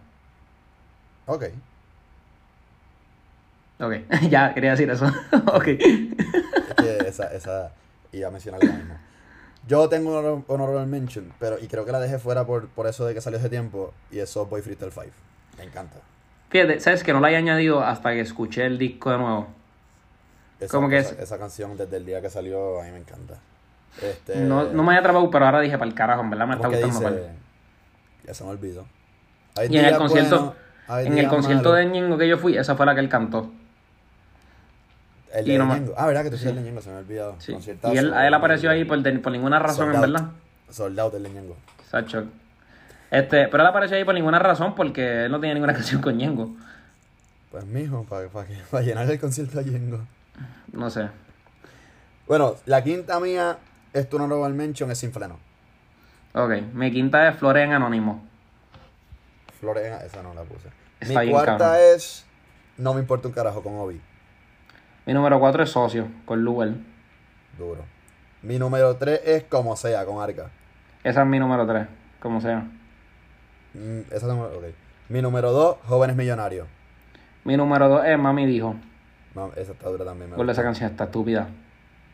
[1.25, 1.45] Ok.
[3.79, 3.93] Ok,
[4.29, 5.05] ya quería decir eso.
[5.53, 5.67] ok.
[7.07, 7.71] Esa, esa
[8.11, 8.95] iba a mencionar lo mismo.
[9.67, 12.88] Yo tengo un honor- honorable mention, pero y creo que la dejé fuera por, por
[12.88, 15.07] eso de que salió hace tiempo, y es Boy Freestyle 5.
[15.57, 15.97] Me encanta.
[16.49, 19.47] Fíjate, ¿sabes que No la he añadido hasta que escuché el disco de nuevo.
[20.59, 22.99] Esa, Como que esa, es- esa canción desde el día que salió, a mí me
[22.99, 23.36] encanta.
[24.02, 26.56] Este, No, no me había atrapado, pero ahora dije para el carajo, en verdad me
[26.56, 27.10] está ¿cómo que gustando.
[27.10, 27.22] dice?
[27.28, 27.36] pal.
[28.28, 28.86] Ya se me olvidó.
[29.56, 30.56] Hay Y en el concierto,
[30.89, 33.52] en el concierto de Ñengo que yo fui, esa fue la que él cantó.
[35.34, 35.93] El de no Ñengo.
[35.98, 36.48] Ah, ¿verdad que tú sí.
[36.48, 36.82] el de Ñengo?
[36.82, 37.36] Se me ha olvidado.
[37.39, 37.56] Sí.
[37.91, 40.02] Y él, a él apareció ahí por, por ninguna razón, en out.
[40.02, 40.30] verdad.
[40.70, 41.56] Sold out el de Ñengo.
[41.89, 42.26] Sacho.
[43.12, 46.18] Este, pero él apareció ahí por ninguna razón porque él no tenía ninguna canción con
[46.18, 46.50] Ñengo.
[47.52, 50.00] Pues mijo, para llenar el concierto de Ñengo.
[50.74, 51.08] No sé.
[52.28, 53.58] Bueno, la quinta mía
[53.96, 55.39] es tu honorable mention, es Sin Freno.
[56.34, 58.24] Ok, mi quinta es Flores en Anónimo.
[59.60, 60.68] Florena, esa no la puse.
[61.00, 61.80] Está Mi cuarta cabrón.
[61.96, 62.26] es
[62.78, 64.02] No me importa un carajo con Obi.
[65.06, 66.86] Mi número 4 es Socio, con Luel.
[67.58, 67.86] Duro.
[68.41, 70.52] Mi número 3 es Como sea, con Arca.
[71.04, 71.88] Esa es mi número 3,
[72.20, 72.68] como sea.
[73.74, 74.66] Mm, esa no, ok.
[75.08, 76.68] Mi número 2, Jóvenes Millonarios.
[77.46, 78.76] Mi número 2 es Mami Dijo.
[79.36, 80.32] No, esa está dura también.
[80.36, 81.48] me esa canción está estúpida.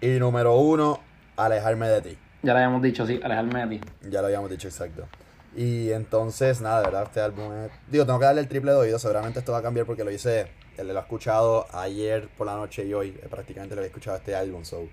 [0.01, 0.99] Y número 1,
[1.37, 2.17] Alejarme de ti.
[2.43, 3.81] Ya la habíamos dicho, sí, alejarme de ti.
[4.09, 5.07] Ya lo habíamos dicho exacto.
[5.55, 7.71] Y entonces, nada, de verdad, este álbum es...
[7.87, 8.99] Digo, tengo que darle el triple de oído.
[8.99, 10.47] Seguramente esto va a cambiar porque lo hice...
[10.77, 13.09] Él lo ha escuchado ayer por la noche y hoy.
[13.21, 14.63] eh, Prácticamente lo he escuchado este álbum.
[14.63, 14.87] So.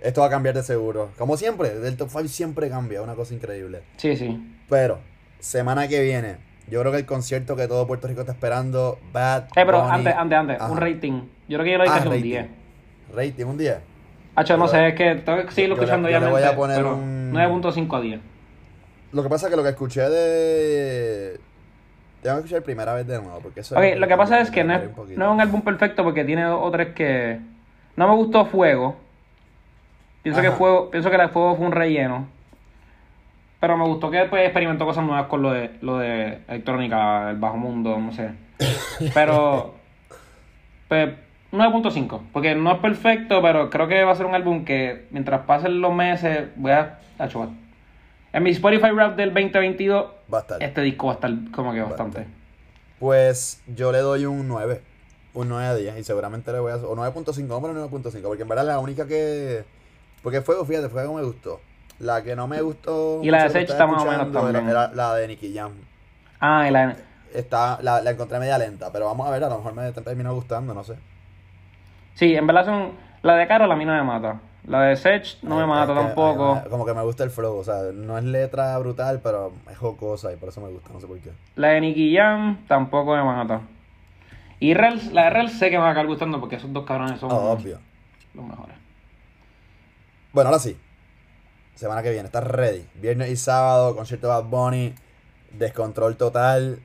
[0.00, 1.10] Esto va a cambiar de seguro.
[1.16, 3.00] Como siempre, el top 5 siempre cambia.
[3.00, 3.82] Una cosa increíble.
[3.96, 4.56] Sí, sí.
[4.68, 4.98] Pero,
[5.38, 9.44] semana que viene, yo creo que el concierto que todo Puerto Rico está esperando, Bad
[9.44, 10.70] Eh, pero Bunny- antes, antes, antes, Ajá.
[10.72, 11.22] un rating.
[11.48, 12.22] Yo creo que yo lo hice Ah, un rating.
[12.22, 12.46] 10.
[13.14, 13.56] Rating, un
[14.34, 16.56] Hacho, no sé, es que tengo que seguirlo yo le- escuchando yo le voy a
[16.56, 18.20] poner pero un- 9.5 a 10.
[19.12, 21.38] Lo que pasa es que lo que escuché de...
[22.22, 23.76] Tengo que escuchar primera vez de nuevo, porque eso...
[23.76, 24.82] Ok, lo que pasa es que no es,
[25.16, 27.38] no es un álbum perfecto porque tiene otras que...
[27.96, 28.96] No me gustó Fuego.
[30.22, 30.56] Pienso que Ajá.
[30.56, 32.26] Fuego, pienso que la de Fuego fue un relleno.
[33.60, 37.36] Pero me gustó que después experimentó cosas nuevas con lo de, lo de electrónica, el
[37.36, 38.30] bajo mundo, no sé.
[39.14, 39.74] Pero...
[40.88, 41.10] pues
[41.52, 42.20] 9.5.
[42.32, 45.80] Porque no es perfecto, pero creo que va a ser un álbum que mientras pasen
[45.80, 46.98] los meses voy a...
[47.18, 47.50] Hacho,
[48.32, 50.62] en mi Spotify Rap del 2022, Va a estar.
[50.62, 52.26] este disco va a estar como que bastante.
[52.98, 54.80] Pues yo le doy un 9.
[55.34, 55.98] Un 9 a 10.
[55.98, 56.76] Y seguramente le voy a...
[56.76, 58.22] O 9.5, vamos a poner 9.5.
[58.22, 59.64] Porque en verdad la única que...
[60.22, 61.60] Porque Fuego, fíjate, Fuego me gustó.
[61.98, 63.20] La que no me gustó...
[63.22, 64.68] Y la de Sech está más o menos era- también.
[64.68, 65.72] Era la de Nicky Jam.
[66.40, 66.96] Ah, y la...
[67.34, 70.30] Está, la, la encontré media lenta, pero vamos a ver, a lo mejor me termina
[70.30, 70.94] gustando, no sé.
[72.14, 72.92] Sí, en verdad son...
[73.22, 74.40] La de Carol a mí no me mata.
[74.66, 76.60] La de Sech no me Es mata que tampoco.
[76.70, 80.32] como que me gusta el flow, o sea, no es letra brutal, pero es jocosa
[80.32, 81.30] y por eso me gusta, no sé por qué.
[81.56, 83.60] La de Nicky Jam tampoco me mata.
[84.60, 86.84] Y Rels, la de Rels sé que me va a acabar gustando porque esos dos
[86.84, 87.78] cabrones son Oh, obvio.
[88.34, 88.76] los mejores.
[90.32, 90.76] Bueno, ahora sí.
[91.74, 92.86] Semana que viene, estás ready.
[92.94, 94.94] Viernes y sábado, concierto de Bad Bunny,
[95.52, 96.78] descontrol total.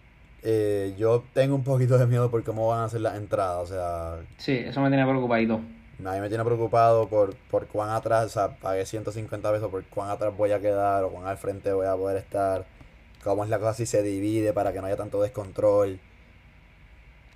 [0.43, 3.65] Eh, yo tengo un poquito de miedo por cómo van a ser las entradas, o
[3.73, 5.55] sea, Sí, eso me tiene preocupadito.
[6.05, 9.83] a mí me tiene preocupado por, por cuán atrás, o sea, pagué 150 pesos por
[9.85, 12.65] cuán atrás voy a quedar o cuán al frente voy a poder estar,
[13.23, 15.99] cómo es la cosa si se divide para que no haya tanto descontrol,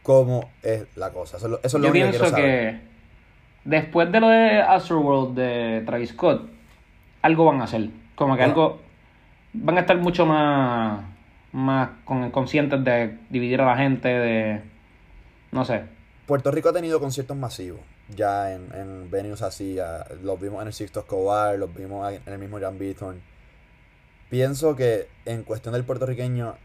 [0.03, 1.37] cómo es la cosa.
[1.37, 2.79] Eso es lo, eso es lo Yo único que pienso quiero saber.
[2.79, 2.81] que
[3.65, 6.49] después de lo de Astroworld de Travis Scott,
[7.23, 7.89] algo van a hacer.
[8.15, 8.53] Como que Bueno.
[8.53, 8.79] algo.
[9.53, 11.03] Van a estar mucho más.
[11.51, 14.61] Más con- conscientes de dividir a la gente, de.
[15.51, 15.83] No sé.
[16.25, 17.81] Puerto Rico ha tenido conciertos masivos,
[18.15, 22.33] ya en, en venues así, ah, los vimos en el Sixto Escobar, los vimos en
[22.33, 23.21] el mismo Gran Beaton.
[24.29, 26.55] Pienso que en cuestión del puertorriqueño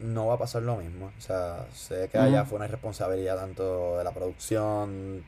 [0.00, 1.12] no va a pasar lo mismo.
[1.16, 5.24] O sea, sé que allá fue una irresponsabilidad tanto de la producción,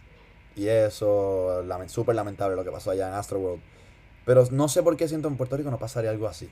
[0.54, 3.62] y eso, súper lamentable lo que pasó allá en Astroworld.
[4.26, 6.50] Pero no sé por qué siento en Puerto Rico no pasaría algo así.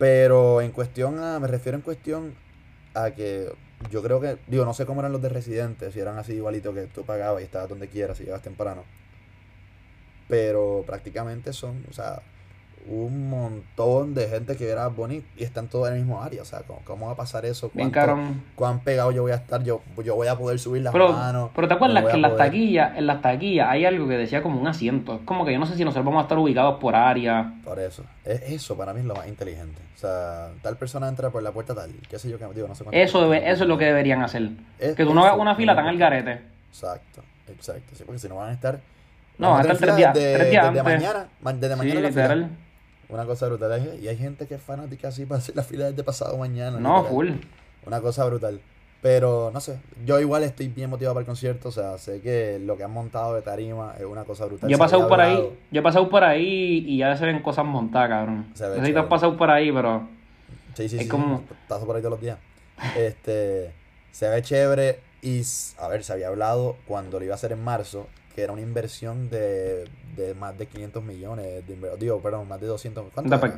[0.00, 2.34] Pero en cuestión a, me refiero en cuestión
[2.94, 3.52] a que
[3.90, 6.72] yo creo que, digo, no sé cómo eran los de residentes, si eran así igualito
[6.72, 8.84] que tú pagabas y estabas donde quieras y llegabas temprano.
[10.26, 12.22] Pero prácticamente son, o sea,
[12.88, 16.42] un montón de gente que era bonito y están todos en el mismo área.
[16.42, 17.70] O sea, ¿cómo, cómo va a pasar eso?
[17.74, 18.42] Bien ¿Cuánto- cabrón.
[18.54, 19.62] ¿Cuán pegado yo voy a estar?
[19.62, 21.50] Yo, yo voy a poder subir las Pero, manos.
[21.54, 24.60] pero te acuerdas que en las taquillas, en las taquillas hay algo que decía como
[24.60, 25.16] un asiento.
[25.16, 27.54] Es como que yo no sé si nosotros vamos a estar ubicados por área.
[27.64, 28.04] Por eso.
[28.24, 29.80] Es, eso para mí es lo más inteligente.
[29.94, 31.90] O sea, tal persona entra por la puerta tal.
[32.08, 32.38] ¿Qué sé yo?
[32.38, 34.50] Que, digo, no sé cuánto- Eso debe- eso es lo que deberían hacer.
[34.78, 36.40] Es- Que tú no hagas una fila tan al garete.
[36.70, 37.94] Exacto, exacto.
[37.94, 38.78] Sí, porque si no van a estar.
[39.38, 40.94] No, van a estar tres días- desde- tres días desde antes.
[41.02, 41.28] mañana.
[41.40, 42.48] ma- Desde Sí, mañana en la fila.
[43.12, 43.72] Una cosa brutal.
[43.72, 46.78] Hay- Y hay gente que es fanática así para hacer la fila desde pasado mañana.
[46.78, 47.30] No, full.
[47.86, 48.60] Una cosa brutal.
[49.02, 51.70] Pero no sé, yo igual estoy bien motivado para el concierto.
[51.70, 54.68] O sea, sé que lo que han montado de tarima es una cosa brutal.
[54.68, 57.64] Yo he pasado por ahí, yo he pasado por ahí y ya se ven cosas
[57.64, 58.46] montadas, cabrón.
[58.54, 60.06] Se ve No sé si te has pasado por ahí, pero
[60.74, 61.08] Sí, sí, Es sí.
[61.08, 62.38] como- Paso por ahí todos los días.
[62.96, 63.72] Este,
[64.12, 65.42] se ve chévere y,
[65.78, 68.62] a ver, se había hablado cuando lo iba a hacer en marzo, que era una
[68.62, 69.84] inversión de,
[70.16, 73.52] de más de 500 millones, de digo, perdón, más de 200, ¿cuánto De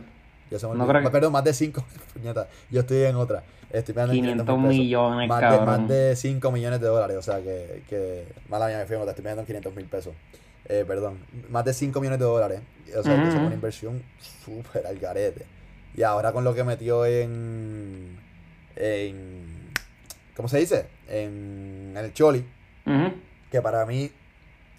[0.51, 3.43] Yo se me no creo que- Perdón, más de 5, puñeta, yo estoy en otra,
[3.71, 4.79] estoy pagando 500 mil pesos.
[4.79, 5.67] millones, más de, cabrón.
[5.67, 9.03] más de 5 millones de dólares, o sea que, que mala mía, me fui en
[9.03, 10.15] otra, estoy pagando 500 mil pesos.
[10.67, 11.19] Eh, perdón,
[11.51, 12.61] más de 5 millones de dólares.
[12.97, 14.01] O sea, que es una inversión
[14.45, 15.45] súper al garete.
[15.95, 18.17] Y ahora con lo que metió en.
[18.77, 19.73] en
[20.37, 20.87] ¿Cómo se dice?
[21.09, 22.45] En el Choli,
[23.51, 24.11] que para mí.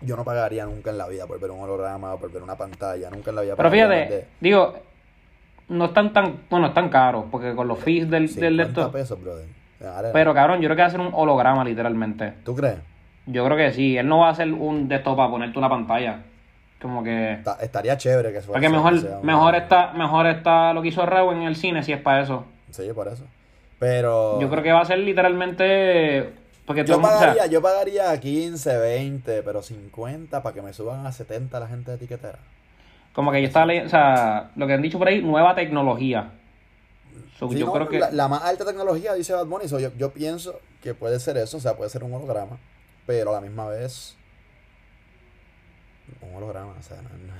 [0.05, 2.55] Yo no pagaría nunca en la vida por ver un holograma o por ver una
[2.55, 3.09] pantalla.
[3.09, 4.75] Nunca en la vida Pero fíjate, digo,
[5.69, 8.81] no están tan, bueno, están caros, porque con los fees del, de del de 50
[8.81, 8.91] esto.
[8.91, 9.45] pesos, brother.
[9.85, 12.33] Ahora- Pero cabrón, yo creo que va a ser un holograma literalmente.
[12.45, 12.77] ¿Tú crees?
[13.25, 15.69] Yo creo que sí, él no va a hacer un de esto para ponerte una
[15.69, 16.19] pantalla.
[16.81, 17.39] Como que.
[17.43, 20.81] Ta- estaría chévere que fuera Porque que mejor, sea un- mejor está, mejor está lo
[20.81, 22.45] que hizo Raúl en el cine si es para eso.
[22.71, 23.23] Sí, por eso.
[23.79, 24.39] Pero.
[24.41, 26.33] Yo creo que va a ser literalmente.
[26.65, 31.05] Porque Yo o sea, pagaría, yo pagaría 15, 20, pero 50 para que me suban
[31.05, 32.39] a 70 la gente de etiquetera.
[33.13, 36.31] como que yo estaba leyendo, o sea, lo que han dicho por ahí, nueva tecnología.
[37.37, 37.99] So, Sí, yo no, creo que.
[37.99, 41.37] la, la más alta tecnología, dice Bad Bunny, so yo, yo pienso que puede ser
[41.37, 42.57] eso, o sea, puede ser un holograma,
[43.05, 44.15] pero a la misma vez.
[46.21, 47.33] Un holograma, o sea, no- no-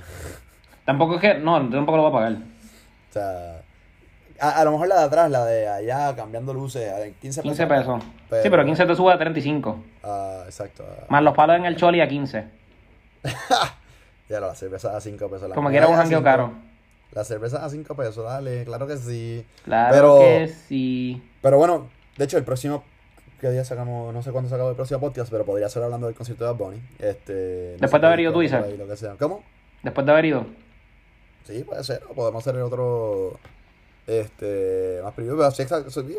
[0.85, 1.33] Tampoco es que.
[1.35, 2.33] No, yo tampoco lo voy a pagar.
[2.33, 3.61] o sea.
[4.43, 7.43] A, a lo mejor la de atrás, la de allá cambiando luces, a 15 pesos.
[7.43, 8.03] 15 pesos.
[8.29, 9.83] Pero- Sí, pero 15 te sube a 35.
[10.03, 10.83] Ah, exacto.
[10.87, 11.05] ah.
[11.09, 12.45] Más los palos en el choli a 15.
[14.29, 15.49] Ya la cerveza a 5 pesos.
[15.49, 16.53] la Como que era un jangueo caro.
[17.11, 19.45] La cerveza a 5 pesos, dale, claro que sí.
[19.65, 21.21] Claro Pero- que sí.
[21.41, 22.83] Pero bueno, de hecho, el próximo.
[23.39, 24.13] ¿Qué día sacamos?
[24.13, 26.57] No sé cuándo sacamos el próximo podcast, pero podría ser hablando del concierto de Bad
[26.57, 26.81] Bunny.
[26.99, 28.63] Este, no Después de haber ido tú, dices.
[28.65, 29.07] que.
[29.19, 29.43] ¿Cómo?
[29.83, 30.45] Después de haber ido.
[31.43, 32.01] Sí, puede ser.
[32.09, 33.37] O podemos hacer el otro.
[34.07, 34.99] Este.
[35.03, 35.37] Más privado.
[35.37, 35.63] Pero sí,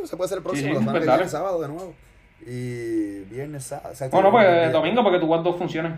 [0.06, 0.68] se puede ser el próximo.
[0.72, 1.94] sí, semana pues sábado de nuevo.
[2.46, 3.90] Y viernes, sábado.
[3.90, 5.96] exacto, Bueno, pues domingo para que tu dos funcione.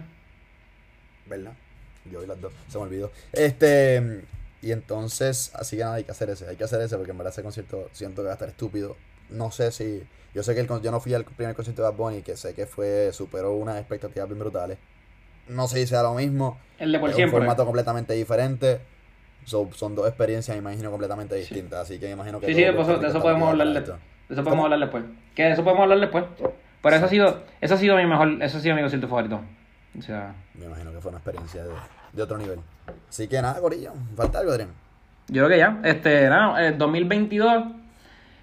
[1.27, 1.53] ¿Verdad?
[2.11, 3.11] Yo vi las dos, se me olvidó.
[3.33, 4.23] Este,
[4.63, 7.19] y entonces, así que nada, hay que hacer ese, hay que hacer ese porque en
[7.19, 8.97] verdad ese concierto siento que va a estar estúpido.
[9.29, 11.97] No sé si, yo sé que el, yo no fui al primer concierto de Bad
[11.97, 14.79] Bunny, que sé que fue, superó unas expectativas bien brutales.
[15.49, 17.37] No sé si sea lo mismo, El de por es siempre.
[17.37, 18.81] un formato completamente diferente.
[19.47, 21.81] So- son dos experiencias, me imagino, completamente distintas.
[21.81, 23.99] Así que me imagino que Sí, sí, eso, de eso podemos hablar después.
[24.29, 25.05] De eso podemos hablar después.
[25.35, 26.25] Que de eso podemos hablar después.
[26.83, 29.41] Pero eso ha sido, eso ha sido mi mejor, eso ha sido mi concierto favorito.
[29.99, 31.71] O sea, Me imagino que fue una experiencia de,
[32.13, 32.59] de otro nivel.
[33.09, 34.69] Así que nada, Corillo, falta algo, Adrián.
[35.29, 35.81] yo creo que ya.
[35.89, 37.65] Este, nada, el 2022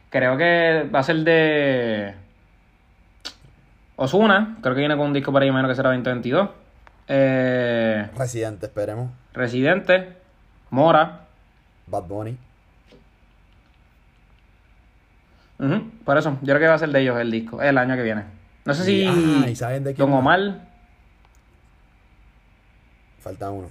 [0.09, 2.15] creo que va a ser de
[3.95, 4.57] Osuna.
[4.61, 6.49] Creo que viene con un disco para ahí, menos que será 2022.
[7.07, 9.11] Eh, Residente, esperemos.
[9.33, 10.13] Residente,
[10.73, 11.27] Mora.
[11.85, 12.35] Bad Bunny.
[16.03, 18.01] Por eso, yo creo que va a ser de ellos el disco, el año que
[18.01, 18.23] viene.
[18.65, 20.17] No sé si Ah, ¿y saben de quién Don?
[20.17, 20.67] Omar,
[23.21, 23.69] Falta uno.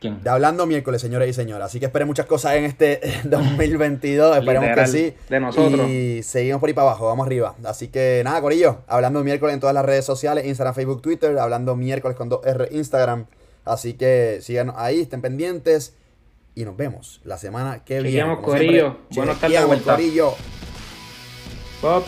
[0.00, 0.20] ¿quién?
[0.22, 1.66] De hablando miércoles, señores y señoras.
[1.66, 4.36] Así que esperen muchas cosas en este 2022.
[4.38, 5.14] Esperemos Literal, que sí.
[5.30, 5.88] de nosotros.
[5.88, 7.54] Y seguimos por ahí para abajo, vamos arriba.
[7.64, 8.80] Así que nada, Corillo.
[8.88, 11.38] Hablando miércoles en todas las redes sociales: Instagram, Facebook, Twitter.
[11.38, 13.26] Hablando miércoles con 2R Instagram.
[13.64, 15.96] Así que síganos ahí, estén pendientes.
[16.54, 18.24] Y nos vemos la semana que viene.
[18.24, 18.98] Siempre, Corillo.
[19.14, 19.82] Buenas tardes.
[19.82, 20.34] Corillo.
[21.80, 22.04] Pop.